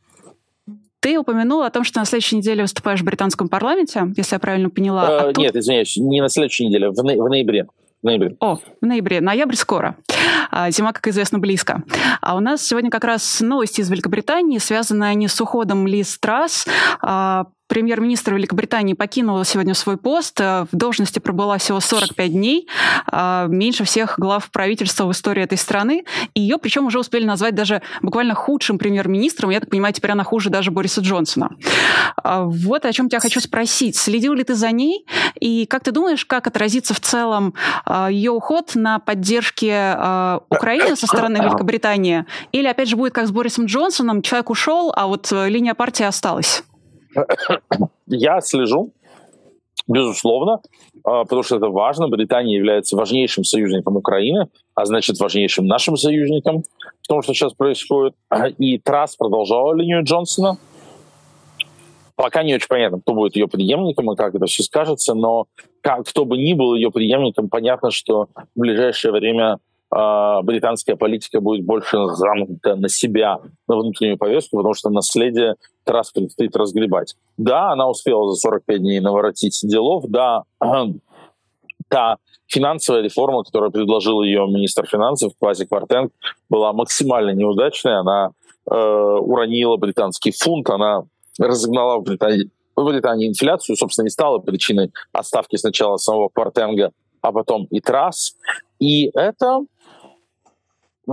[1.00, 4.70] Ты упомянул о том, что на следующей неделе выступаешь в британском парламенте, если я правильно
[4.70, 5.10] поняла.
[5.10, 5.38] Э, а тут...
[5.38, 7.12] Нет, извиняюсь, не на следующей неделе, в, на...
[7.14, 7.66] в ноябре.
[8.02, 8.36] В ноябре.
[8.38, 9.20] О, в ноябре.
[9.20, 9.96] Ноябрь скоро.
[10.50, 11.82] А, зима, как известно, близко.
[12.20, 16.66] А у нас сегодня как раз новости из Великобритании, связанные они с уходом Лиз Трасс,
[17.00, 20.40] а, премьер-министр Великобритании покинула сегодня свой пост.
[20.40, 22.66] Э, в должности пробыла всего 45 дней.
[23.06, 26.04] А, меньше всех глав правительства в истории этой страны.
[26.34, 29.50] И ее, причем, уже успели назвать даже буквально худшим премьер-министром.
[29.50, 31.50] Я так понимаю, теперь она хуже даже Бориса Джонсона.
[32.24, 33.96] Вот о чем тебя хочу спросить.
[33.96, 35.06] Следил ли ты за ней?
[35.40, 39.96] И как ты думаешь, как отразится в целом а, ее уход на поддержке
[40.50, 42.24] Украины со стороны Великобритании?
[42.52, 46.04] Или, опять же, будет как с Борисом Джонсоном, человек ушел, а вот э, линия партии
[46.04, 46.64] осталась?
[48.06, 48.92] Я слежу
[49.88, 50.60] безусловно,
[51.02, 52.08] а, потому что это важно.
[52.08, 56.62] Британия является важнейшим союзником Украины, а значит важнейшим нашим союзником
[57.02, 58.14] в том, что сейчас происходит.
[58.58, 60.58] И Трасс продолжала линию Джонсона.
[62.18, 65.46] Пока не очень понятно, кто будет ее преемником и как это все скажется, но
[65.82, 68.26] как, кто бы ни был ее преемником, понятно, что
[68.56, 69.58] в ближайшее время
[69.94, 75.54] э, британская политика будет больше замкнута на себя, на внутреннюю повестку, потому что наследие
[75.86, 77.14] раз предстоит разгребать.
[77.36, 80.42] Да, она успела за 45 дней наворотить делов, да,
[81.88, 82.16] та
[82.48, 86.10] финансовая реформа, которую предложил ее министр финансов Квази Квартенг,
[86.50, 87.96] была максимально неудачной.
[88.00, 88.32] Она
[88.68, 91.04] э, уронила британский фунт, она
[91.38, 97.32] разогнала в Британии, в Британии инфляцию, собственно, не стала причиной отставки сначала самого Квартенга, а
[97.32, 98.36] потом и Трасс.
[98.78, 99.60] И это
[101.08, 101.12] э,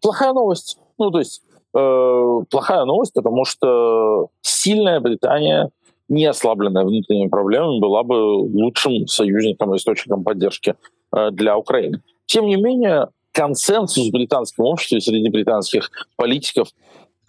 [0.00, 0.78] плохая новость.
[0.98, 1.42] Ну, то есть
[1.74, 5.70] э, плохая новость, потому что сильная Британия,
[6.08, 10.74] не ослабленная внутренними проблемами, была бы лучшим союзником и источником поддержки
[11.14, 12.02] э, для Украины.
[12.26, 16.68] Тем не менее, консенсус в британском обществе среди британских политиков,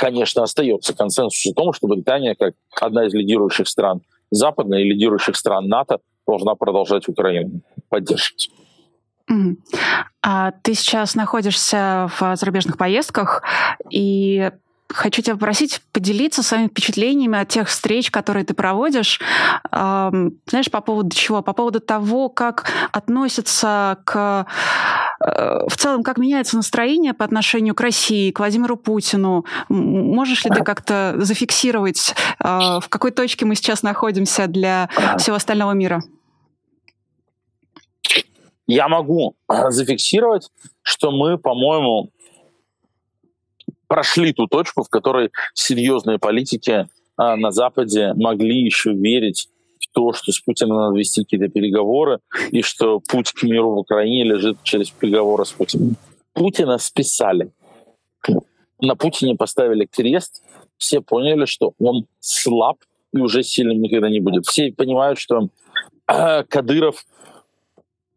[0.01, 5.35] конечно, остается консенсус о том, что Британия, как одна из лидирующих стран Западной и лидирующих
[5.35, 8.49] стран НАТО, должна продолжать Украину поддерживать.
[10.23, 13.43] А ты сейчас находишься в зарубежных поездках,
[13.91, 14.51] и
[14.89, 19.21] хочу тебя попросить поделиться своими впечатлениями от тех встреч, которые ты проводишь.
[19.71, 21.41] Знаешь, по поводу чего?
[21.41, 24.47] По поводу того, как относятся к...
[25.23, 29.45] Э, в целом, как меняется настроение по отношению к России, к Владимиру Путину.
[29.69, 32.45] Можешь ли ты как-то зафиксировать, э,
[32.79, 36.01] в какой точке мы сейчас находимся для всего остального мира?
[38.67, 39.35] Я могу
[39.69, 40.49] зафиксировать,
[40.81, 42.09] что мы, по-моему,
[43.87, 49.49] прошли ту точку, в которой серьезные политики на Западе могли еще верить
[49.93, 52.19] то, что с Путиным надо вести какие-то переговоры,
[52.51, 55.95] и что путь к миру в Украине лежит через переговоры с Путиным.
[56.33, 57.51] Путина списали.
[58.79, 60.43] На Путине поставили крест,
[60.77, 62.77] все поняли, что он слаб
[63.13, 64.45] и уже сильным никогда не будет.
[64.45, 65.49] Все понимают, что
[66.07, 67.05] э, Кадыров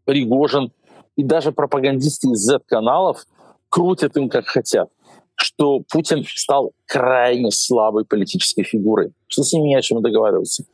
[0.04, 0.72] Пригожин
[1.16, 3.26] и даже пропагандисты из Z-каналов
[3.68, 4.88] крутят им как хотят,
[5.34, 10.64] что Путин стал крайне слабой политической фигурой, что с ним не о чем договариваться.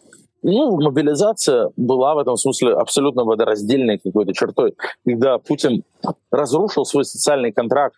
[0.42, 4.74] Ну, мобилизация была в этом смысле абсолютно водораздельной какой-то чертой,
[5.04, 5.82] когда Путин
[6.30, 7.94] разрушил свой социальный контракт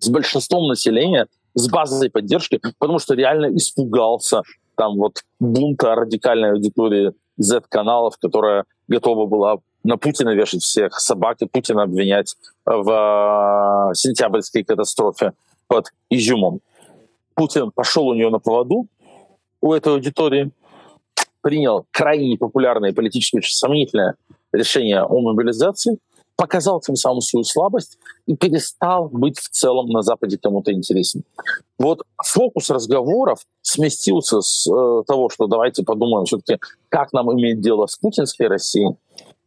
[0.00, 4.42] с большинством населения, с базой поддержки, потому что реально испугался
[4.74, 11.46] там вот бунта радикальной аудитории Z-каналов, которая готова была на Путина вешать всех собак и
[11.46, 15.32] Путина обвинять в э, сентябрьской катастрофе
[15.68, 16.60] под Изюмом.
[17.34, 18.86] Путин пошел у нее на поводу,
[19.60, 20.50] у этой аудитории,
[21.42, 24.14] принял крайне непопулярное политически очень сомнительное
[24.52, 25.98] решение о мобилизации,
[26.36, 31.22] показал тем самым свою слабость и перестал быть в целом на Западе кому-то интересен.
[31.78, 37.86] Вот фокус разговоров сместился с э, того, что давайте подумаем все-таки, как нам иметь дело
[37.86, 38.96] с путинской Россией,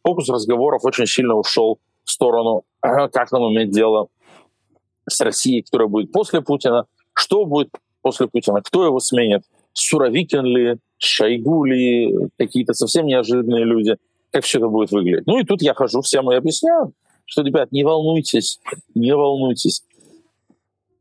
[0.04, 4.10] фокус разговоров очень сильно ушел в сторону, как нам иметь дело
[5.10, 7.70] с Россией, которая будет после Путина, что будет
[8.04, 13.98] после Путина, кто его сменит, Суровикин ли, Шойгу ли, какие-то совсем неожиданные люди,
[14.32, 15.28] как все это будет выглядеть.
[15.28, 16.94] Ну и тут я хожу всем и объясняю,
[17.26, 18.60] что, ребят, не волнуйтесь,
[18.96, 19.84] не волнуйтесь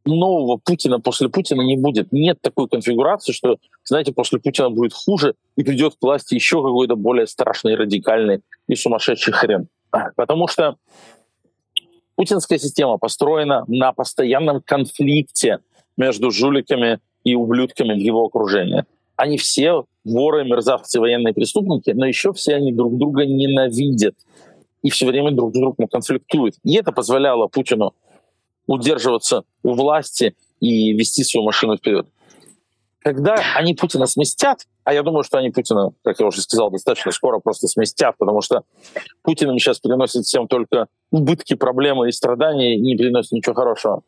[0.05, 2.13] нового Путина после Путина не будет.
[2.13, 6.97] Нет такой конфигурации, что, знаете, после Путина будет хуже и придет к власти еще какой-то
[6.97, 9.69] более страшный, радикальный и сумасшедший хрен.
[10.17, 10.77] Потому что
[12.17, 15.61] путинская система построена на постоянном конфликте
[15.97, 18.85] между жуликами и ублюдками в его окружении.
[19.17, 24.15] Они все воры, мерзавцы, военные преступники, но еще все они друг друга ненавидят
[24.83, 26.57] и все время друг с другом конфликтуют.
[26.65, 27.95] И это позволяло Путину
[28.67, 32.07] удерживаться у власти и вести свою машину вперед.
[33.01, 37.11] Когда они Путина сместят, а я думаю, что они Путина, как я уже сказал, достаточно
[37.11, 38.63] скоро просто сместят, потому что
[39.23, 44.03] Путин им сейчас приносит всем только убытки, проблемы и страдания, и не приносит ничего хорошего.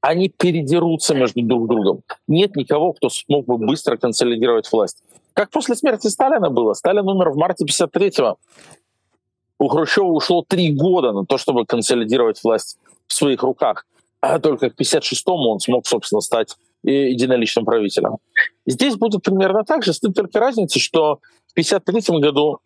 [0.00, 2.02] Они передерутся между друг другом.
[2.28, 5.02] Нет никого, кто смог бы быстро консолидировать власть.
[5.34, 6.74] Как после смерти Сталина было.
[6.74, 8.38] Сталин умер в марте 53-го.
[9.58, 13.86] У Хрущева ушло три года на то, чтобы консолидировать власть в своих руках.
[14.20, 18.16] А только к 56-му он смог, собственно, стать единоличным правителем.
[18.66, 22.58] Здесь будет примерно так же, с той только разницей, что в 1953 году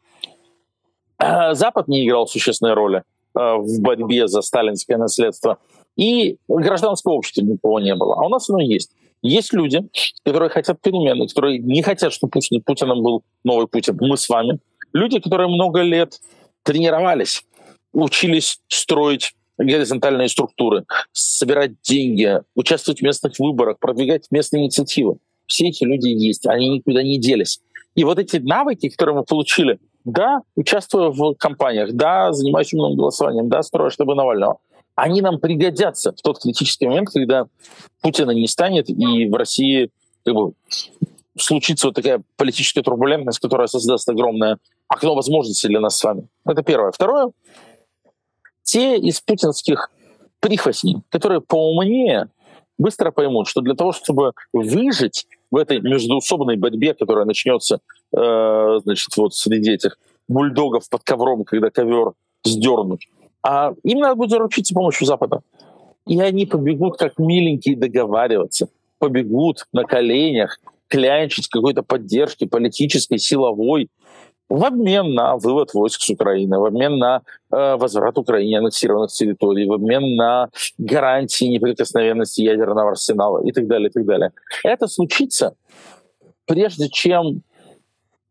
[1.19, 3.03] э, Запад не играл существенной роли
[3.37, 5.59] э, в борьбе за сталинское наследство,
[5.97, 8.15] и гражданского общества никого не было.
[8.15, 8.91] А у нас оно есть.
[9.23, 9.81] Есть люди,
[10.23, 13.97] которые хотят перемены, которые не хотят, чтобы Путин, Путиным был новый Путин.
[14.01, 14.59] Мы с вами.
[14.93, 16.21] Люди, которые много лет
[16.63, 17.43] тренировались,
[17.93, 25.17] учились строить горизонтальные структуры, собирать деньги, участвовать в местных выборах, продвигать местные инициативы.
[25.47, 27.61] Все эти люди есть, они никуда не делись.
[27.95, 33.49] И вот эти навыки, которые мы получили, да, участвуя в кампаниях, да, занимаюсь умным голосованием,
[33.49, 34.59] да, строю штабы Навального,
[34.95, 37.47] они нам пригодятся в тот критический момент, когда
[38.01, 39.91] Путина не станет, и в России
[40.25, 40.53] как бы,
[41.39, 46.29] случится вот такая политическая турбулентность, которая создаст огромное окно возможностей для нас с вами.
[46.47, 46.93] Это первое.
[46.93, 47.33] Второе.
[48.63, 49.91] Те из путинских
[50.41, 52.29] прихвостней, которые поумнее,
[52.79, 57.81] быстро поймут, что для того, чтобы выжить в этой междуусобной борьбе, которая начнется
[58.17, 62.13] э, значит, вот среди этих бульдогов под ковром, когда ковер
[62.45, 63.01] сдернут,
[63.45, 65.41] а им надо будет заручиться помощью Запада.
[66.07, 68.69] И они побегут как миленькие договариваться,
[68.99, 73.89] побегут на коленях, клянчить какой-то поддержки политической, силовой,
[74.49, 79.67] в обмен на вывод войск с Украины, в обмен на э, возврат Украине аннексированных территорий,
[79.67, 84.33] в обмен на гарантии неприкосновенности ядерного арсенала и так далее, и так далее.
[84.63, 85.57] Это случится
[86.47, 87.43] прежде чем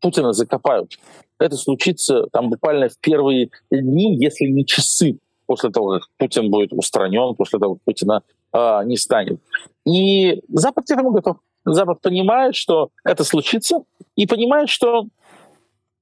[0.00, 0.98] Путина закопают.
[1.44, 6.72] Это случится там буквально в первые дни, если не часы после того, как Путин будет
[6.72, 8.22] устранен, после того, как Путина
[8.54, 9.38] э, не станет.
[9.84, 11.36] И Запад к этому готов.
[11.66, 13.82] Запад понимает, что это случится,
[14.16, 15.04] и понимает, что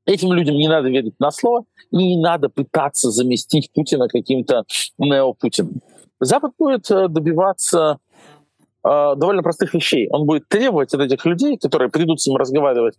[0.06, 4.62] этим людям не надо верить на слово, и не надо пытаться заместить Путина каким-то
[4.98, 5.80] нео-Путиным.
[6.20, 7.98] Запад будет э, добиваться
[8.84, 10.08] э, довольно простых вещей.
[10.12, 12.94] Он будет требовать от этих людей, которые придут с ним разговаривать,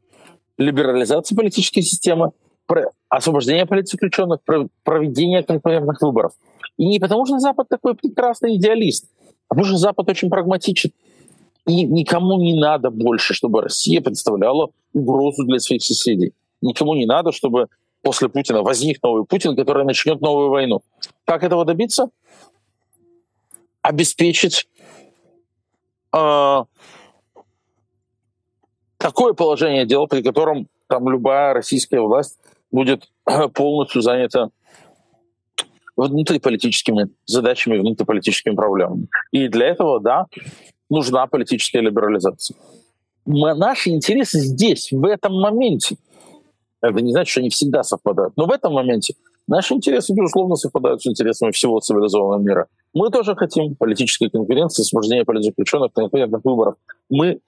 [0.58, 2.32] либерализации политической системы,
[3.10, 4.40] освобождения политзаключенных,
[4.84, 6.34] проведения конкурентных выборов.
[6.78, 9.10] И не потому, что Запад такой прекрасный идеалист,
[9.48, 10.92] а потому что Запад очень прагматичен.
[11.68, 16.34] И никому не надо больше, чтобы Россия представляла угрозу для своих соседей.
[16.62, 17.68] Никому не надо, чтобы
[18.02, 20.82] после Путина возник новый Путин, который начнет новую войну.
[21.26, 22.10] Как этого добиться?
[23.82, 24.68] Обеспечить
[26.14, 26.64] э,
[29.04, 32.40] такое положение дел, при котором там любая российская власть
[32.72, 33.10] будет
[33.54, 34.50] полностью занята
[35.98, 39.08] внутриполитическими задачами, внутриполитическими проблемами.
[39.32, 40.26] И для этого, да,
[40.90, 42.56] нужна политическая либерализация.
[43.26, 45.98] Наши интересы здесь, в этом моменте.
[46.82, 48.34] Это не значит, что они всегда совпадают.
[48.38, 49.16] Но в этом моменте
[49.48, 52.68] наши интересы, безусловно, совпадают с интересами всего цивилизованного мира.
[52.94, 56.76] Мы тоже хотим политической конкуренции, освобождения политзаключенных, конкурентных выборов.
[57.10, 57.40] Мы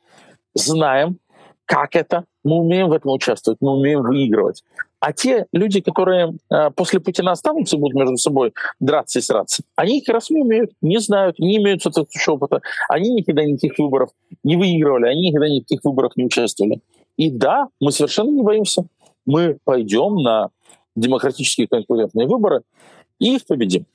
[0.53, 1.17] знаем,
[1.65, 4.63] как это, мы умеем в этом участвовать, мы умеем выигрывать.
[4.99, 9.63] А те люди, которые э, после Путина останутся и будут между собой драться и сраться,
[9.75, 12.61] они как раз не умеют, не знают, не имеют соответствующего опыта.
[12.89, 14.09] Они никогда никаких выборов
[14.43, 16.81] не выигрывали, они никогда никаких выборах не участвовали.
[17.17, 18.85] И да, мы совершенно не боимся.
[19.25, 20.49] Мы пойдем на
[20.95, 22.61] демократические конкурентные выборы
[23.19, 23.85] и их победим.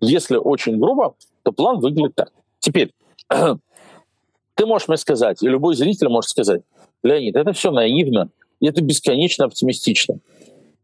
[0.00, 2.32] Если очень грубо, то план выглядит так.
[2.58, 2.92] Теперь,
[3.28, 6.62] ты можешь мне сказать, и любой зритель может сказать,
[7.02, 8.30] Леонид, это все наивно,
[8.60, 10.18] и это бесконечно оптимистично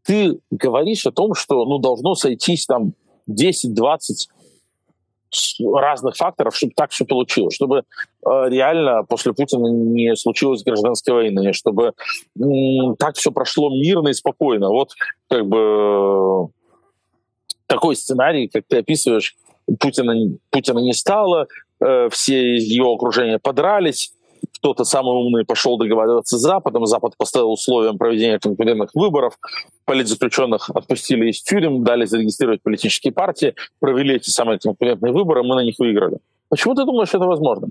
[0.09, 2.93] ты говоришь о том, что ну, должно сойтись там
[3.29, 4.27] 10-20
[5.75, 7.83] разных факторов, чтобы так все получилось, чтобы э,
[8.25, 11.93] реально после Путина не случилось гражданской войны, чтобы
[12.39, 12.41] э,
[12.97, 14.69] так все прошло мирно и спокойно.
[14.69, 14.93] Вот
[15.29, 16.49] как бы
[17.67, 19.35] такой сценарий, как ты описываешь,
[19.79, 21.45] Путина, Путина не стало,
[21.79, 24.11] э, все его окружения подрались,
[24.59, 29.39] кто-то самый умный пошел договариваться с Западом, Запад поставил условием проведения конкурентных выборов,
[29.85, 35.63] политзаключенных отпустили из тюрем, дали зарегистрировать политические партии, провели эти самые конкурентные выборы, мы на
[35.63, 36.19] них выиграли.
[36.49, 37.69] Почему ты думаешь, что это возможно?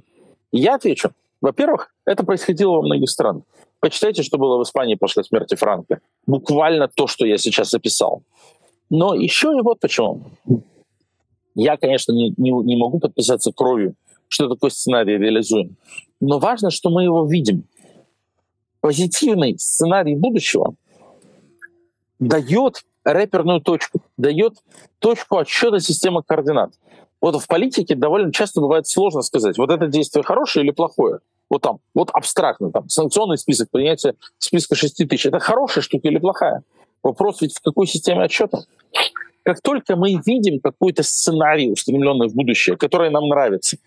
[0.51, 1.11] Я отвечу.
[1.41, 3.43] Во-первых, это происходило во многих странах.
[3.81, 6.01] Почитайте, что было в Испании после смерти Франка.
[6.27, 8.23] Буквально то, что я сейчас описал.
[8.91, 10.23] Но еще и вот почему.
[11.55, 13.95] Я, конечно, не, не, не могу подписаться кровью
[14.29, 15.77] что такой сценарий реализуем.
[16.21, 17.65] Но важно, что мы его видим.
[18.81, 20.75] Позитивный сценарий будущего
[22.19, 24.55] дает рэперную точку, дает
[24.99, 26.73] точку отсчета системы координат.
[27.21, 31.19] Вот в политике довольно часто бывает сложно сказать, вот это действие хорошее или плохое.
[31.51, 35.27] Вот там, вот абстрактно, там, санкционный список, принятие списка 6 тысяч.
[35.27, 36.63] Это хорошая штука или плохая?
[37.03, 38.65] Вопрос ведь в какой системе отчета?
[39.43, 43.79] Как только мы видим какой-то сценарий, устремленный в будущее, который нам нравится,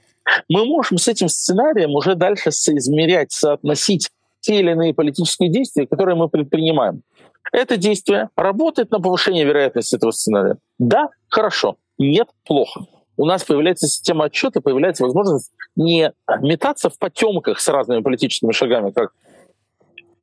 [0.50, 4.10] мы можем с этим сценарием уже дальше соизмерять, соотносить
[4.40, 7.04] те или иные политические действия, которые мы предпринимаем.
[7.52, 10.58] Это действие работает на повышение вероятности этого сценария.
[10.80, 11.78] Да, хорошо.
[11.98, 12.86] Нет, плохо.
[13.18, 16.12] У нас появляется система отчета, появляется возможность не
[16.42, 19.12] метаться в потемках с разными политическими шагами, как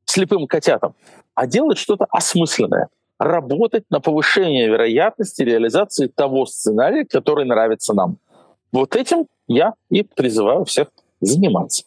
[0.05, 0.94] слепым котятам,
[1.34, 2.88] а делать что-то осмысленное.
[3.18, 8.16] Работать на повышение вероятности реализации того сценария, который нравится нам.
[8.72, 10.88] Вот этим я и призываю всех
[11.20, 11.84] заниматься.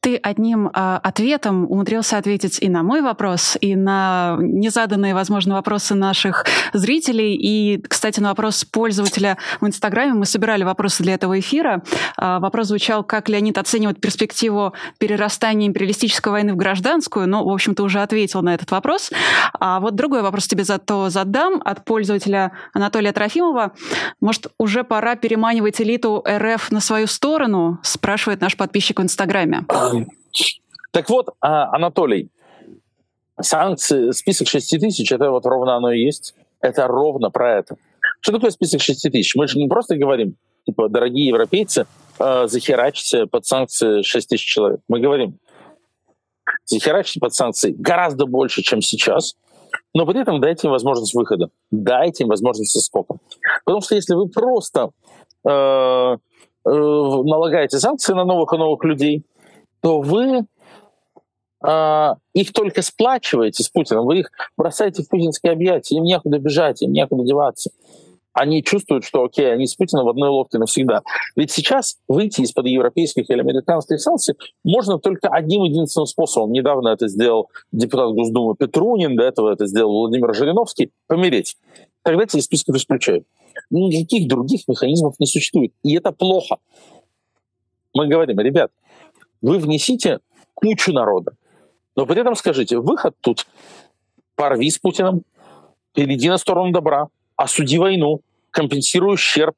[0.00, 0.70] Ты одним э,
[1.02, 7.34] ответом умудрился ответить и на мой вопрос, и на незаданные, возможно, вопросы наших зрителей.
[7.34, 11.82] И, кстати, на вопрос пользователя в Инстаграме мы собирали вопросы для этого эфира.
[12.16, 17.28] Э, вопрос звучал, как Леонид оценивает перспективу перерастания империалистической войны в гражданскую.
[17.28, 19.10] Ну, в общем, ты уже ответил на этот вопрос.
[19.58, 23.72] А вот другой вопрос тебе зато задам от пользователя Анатолия Трофимова.
[24.20, 27.78] Может, уже пора переманивать элиту РФ на свою сторону?
[27.82, 29.64] Спрашивает наш подписчик в Инстаграме.
[30.92, 32.30] Так вот, а, Анатолий,
[33.40, 36.34] санкции, список 6 тысяч, это вот ровно оно и есть.
[36.60, 37.76] Это ровно про это.
[38.20, 39.34] Что такое список 6 тысяч?
[39.36, 40.34] Мы же не просто говорим,
[40.66, 41.86] типа, дорогие европейцы,
[42.18, 44.80] э, захерачьте под санкции 6 тысяч человек.
[44.88, 45.38] Мы говорим,
[46.64, 49.36] захерачьте под санкции гораздо больше, чем сейчас,
[49.94, 53.16] но при этом дайте им возможность выхода, дайте им возможность соскока.
[53.64, 54.90] Потому что если вы просто
[55.44, 56.16] э, э,
[56.64, 59.24] налагаете санкции на новых и новых людей,
[59.80, 60.46] то вы
[61.66, 66.82] э, их только сплачиваете с Путиным, вы их бросаете в путинские объятия, им некуда бежать,
[66.82, 67.70] им некуда деваться.
[68.32, 71.02] Они чувствуют, что, окей, они с Путиным в одной лодке навсегда.
[71.34, 76.52] Ведь сейчас выйти из-под европейских или американских санкций можно только одним единственным способом.
[76.52, 80.92] Недавно это сделал депутат Госдумы Петрунин, до этого это сделал Владимир Жириновский.
[81.08, 81.56] Помереть.
[82.02, 83.24] Тогда эти списки исключают.
[83.70, 85.72] Никаких других механизмов не существует.
[85.82, 86.58] И это плохо.
[87.92, 88.70] Мы говорим, ребят,
[89.42, 90.20] вы внесите
[90.54, 91.32] кучу народа.
[91.96, 93.46] Но при этом скажите, выход тут,
[94.36, 95.22] порви с Путиным,
[95.94, 98.20] перейди на сторону добра, осуди войну,
[98.50, 99.54] компенсируй ущерб,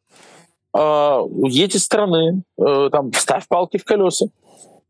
[0.75, 4.27] э, уедь из страны, э, там, ставь палки в колеса.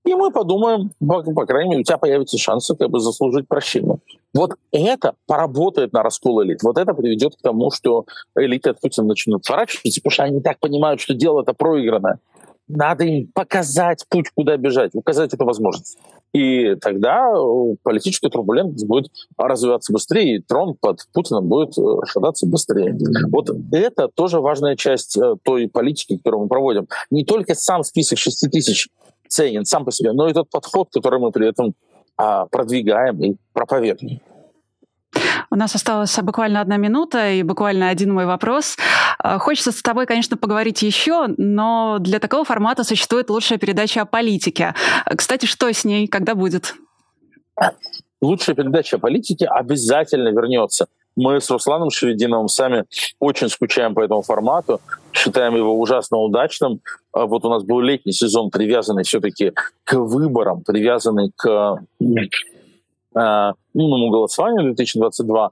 [0.05, 3.99] И мы подумаем, по, по крайней мере, у тебя появится шанс как бы заслужить прощение.
[4.33, 6.63] Вот это поработает на раскол элит.
[6.63, 10.59] Вот это приведет к тому, что элиты от Путина начнут сворачиваться, потому что они так
[10.59, 12.19] понимают, что дело это проигранное
[12.77, 15.99] надо им показать путь, куда бежать, указать эту возможность.
[16.33, 22.47] И тогда э, политическая турбулентность будет развиваться быстрее, и трон под Путиным будет э, шататься
[22.47, 22.97] быстрее.
[23.31, 26.87] Вот это тоже важная часть э, той политики, которую мы проводим.
[27.11, 28.89] Не только сам список 6 тысяч
[29.29, 31.75] ценен сам по себе, но и тот подход, который мы при этом
[32.17, 34.21] а, продвигаем и проповедуем.
[35.53, 38.77] У нас осталась буквально одна минута и буквально один мой вопрос.
[39.19, 44.05] А, хочется с тобой, конечно, поговорить еще, но для такого формата существует лучшая передача о
[44.05, 44.75] политике.
[45.17, 46.75] Кстати, что с ней, когда будет?
[48.23, 50.87] Лучшая передача о политике обязательно вернется.
[51.17, 52.85] Мы с Русланом Шевединовым сами
[53.19, 54.81] очень скучаем по этому формату,
[55.13, 56.81] считаем его ужасно удачным.
[57.13, 62.05] А вот у нас был летний сезон, привязанный все-таки к выборам, привязанный к э,
[63.15, 65.51] умному голосованию 2022.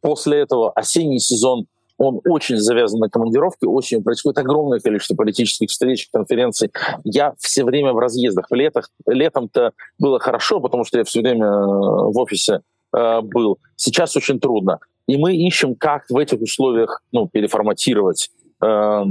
[0.00, 6.08] После этого осенний сезон он очень завязан на командировке, осенью происходит огромное количество политических встреч,
[6.12, 6.70] конференций.
[7.04, 8.46] Я все время в разъездах.
[8.50, 12.62] В летах, летом-то было хорошо, потому что я все время э, в офисе
[12.96, 13.58] э, был.
[13.76, 14.80] Сейчас очень трудно.
[15.06, 18.30] И мы ищем, как в этих условиях ну, переформатировать
[18.60, 19.04] э, Э,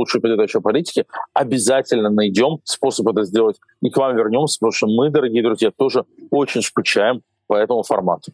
[0.00, 3.56] лучшую передачу о политике, обязательно найдем способ это сделать.
[3.82, 8.32] И к вам вернемся, потому что мы, дорогие друзья, тоже очень скучаем по этому формату.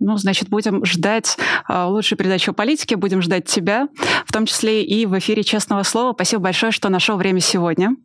[0.00, 1.36] Ну, значит, будем ждать
[1.68, 3.88] э, лучшей передачи о политике, будем ждать тебя,
[4.26, 6.12] в том числе и в эфире «Честного слова».
[6.12, 7.96] Спасибо большое, что нашел время сегодня.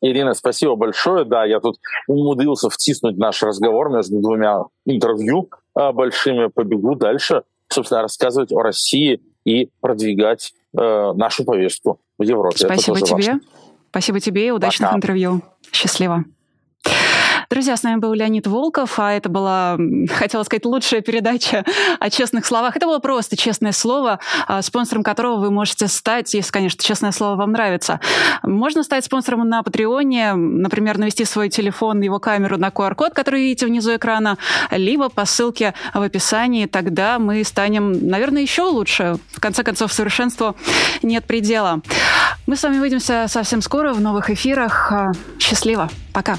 [0.00, 1.24] Ирина, спасибо большое.
[1.24, 1.76] Да, я тут
[2.08, 6.48] умудрился втиснуть наш разговор между двумя интервью э, большими.
[6.48, 12.58] Побегу дальше, собственно, рассказывать о России и продвигать э, нашу повестку в Европе.
[12.58, 13.14] Спасибо тебе.
[13.14, 13.40] Важно.
[13.90, 14.96] Спасибо тебе и удачных Пока.
[14.96, 15.42] интервью.
[15.70, 16.24] Счастливо.
[17.52, 19.76] Друзья, с нами был Леонид Волков, а это была,
[20.08, 21.66] хотела сказать, лучшая передача
[22.00, 22.76] о честных словах.
[22.76, 27.36] Это было просто честное слово, а, спонсором которого вы можете стать, если, конечно, честное слово
[27.36, 28.00] вам нравится.
[28.42, 33.66] Можно стать спонсором на Патреоне, например, навести свой телефон, его камеру на QR-код, который видите
[33.66, 34.38] внизу экрана,
[34.70, 36.64] либо по ссылке в описании.
[36.64, 39.18] Тогда мы станем, наверное, еще лучше.
[39.30, 40.56] В конце концов, совершенству
[41.02, 41.82] нет предела.
[42.46, 44.90] Мы с вами увидимся совсем скоро в новых эфирах.
[45.38, 45.90] Счастливо.
[46.14, 46.38] Пока.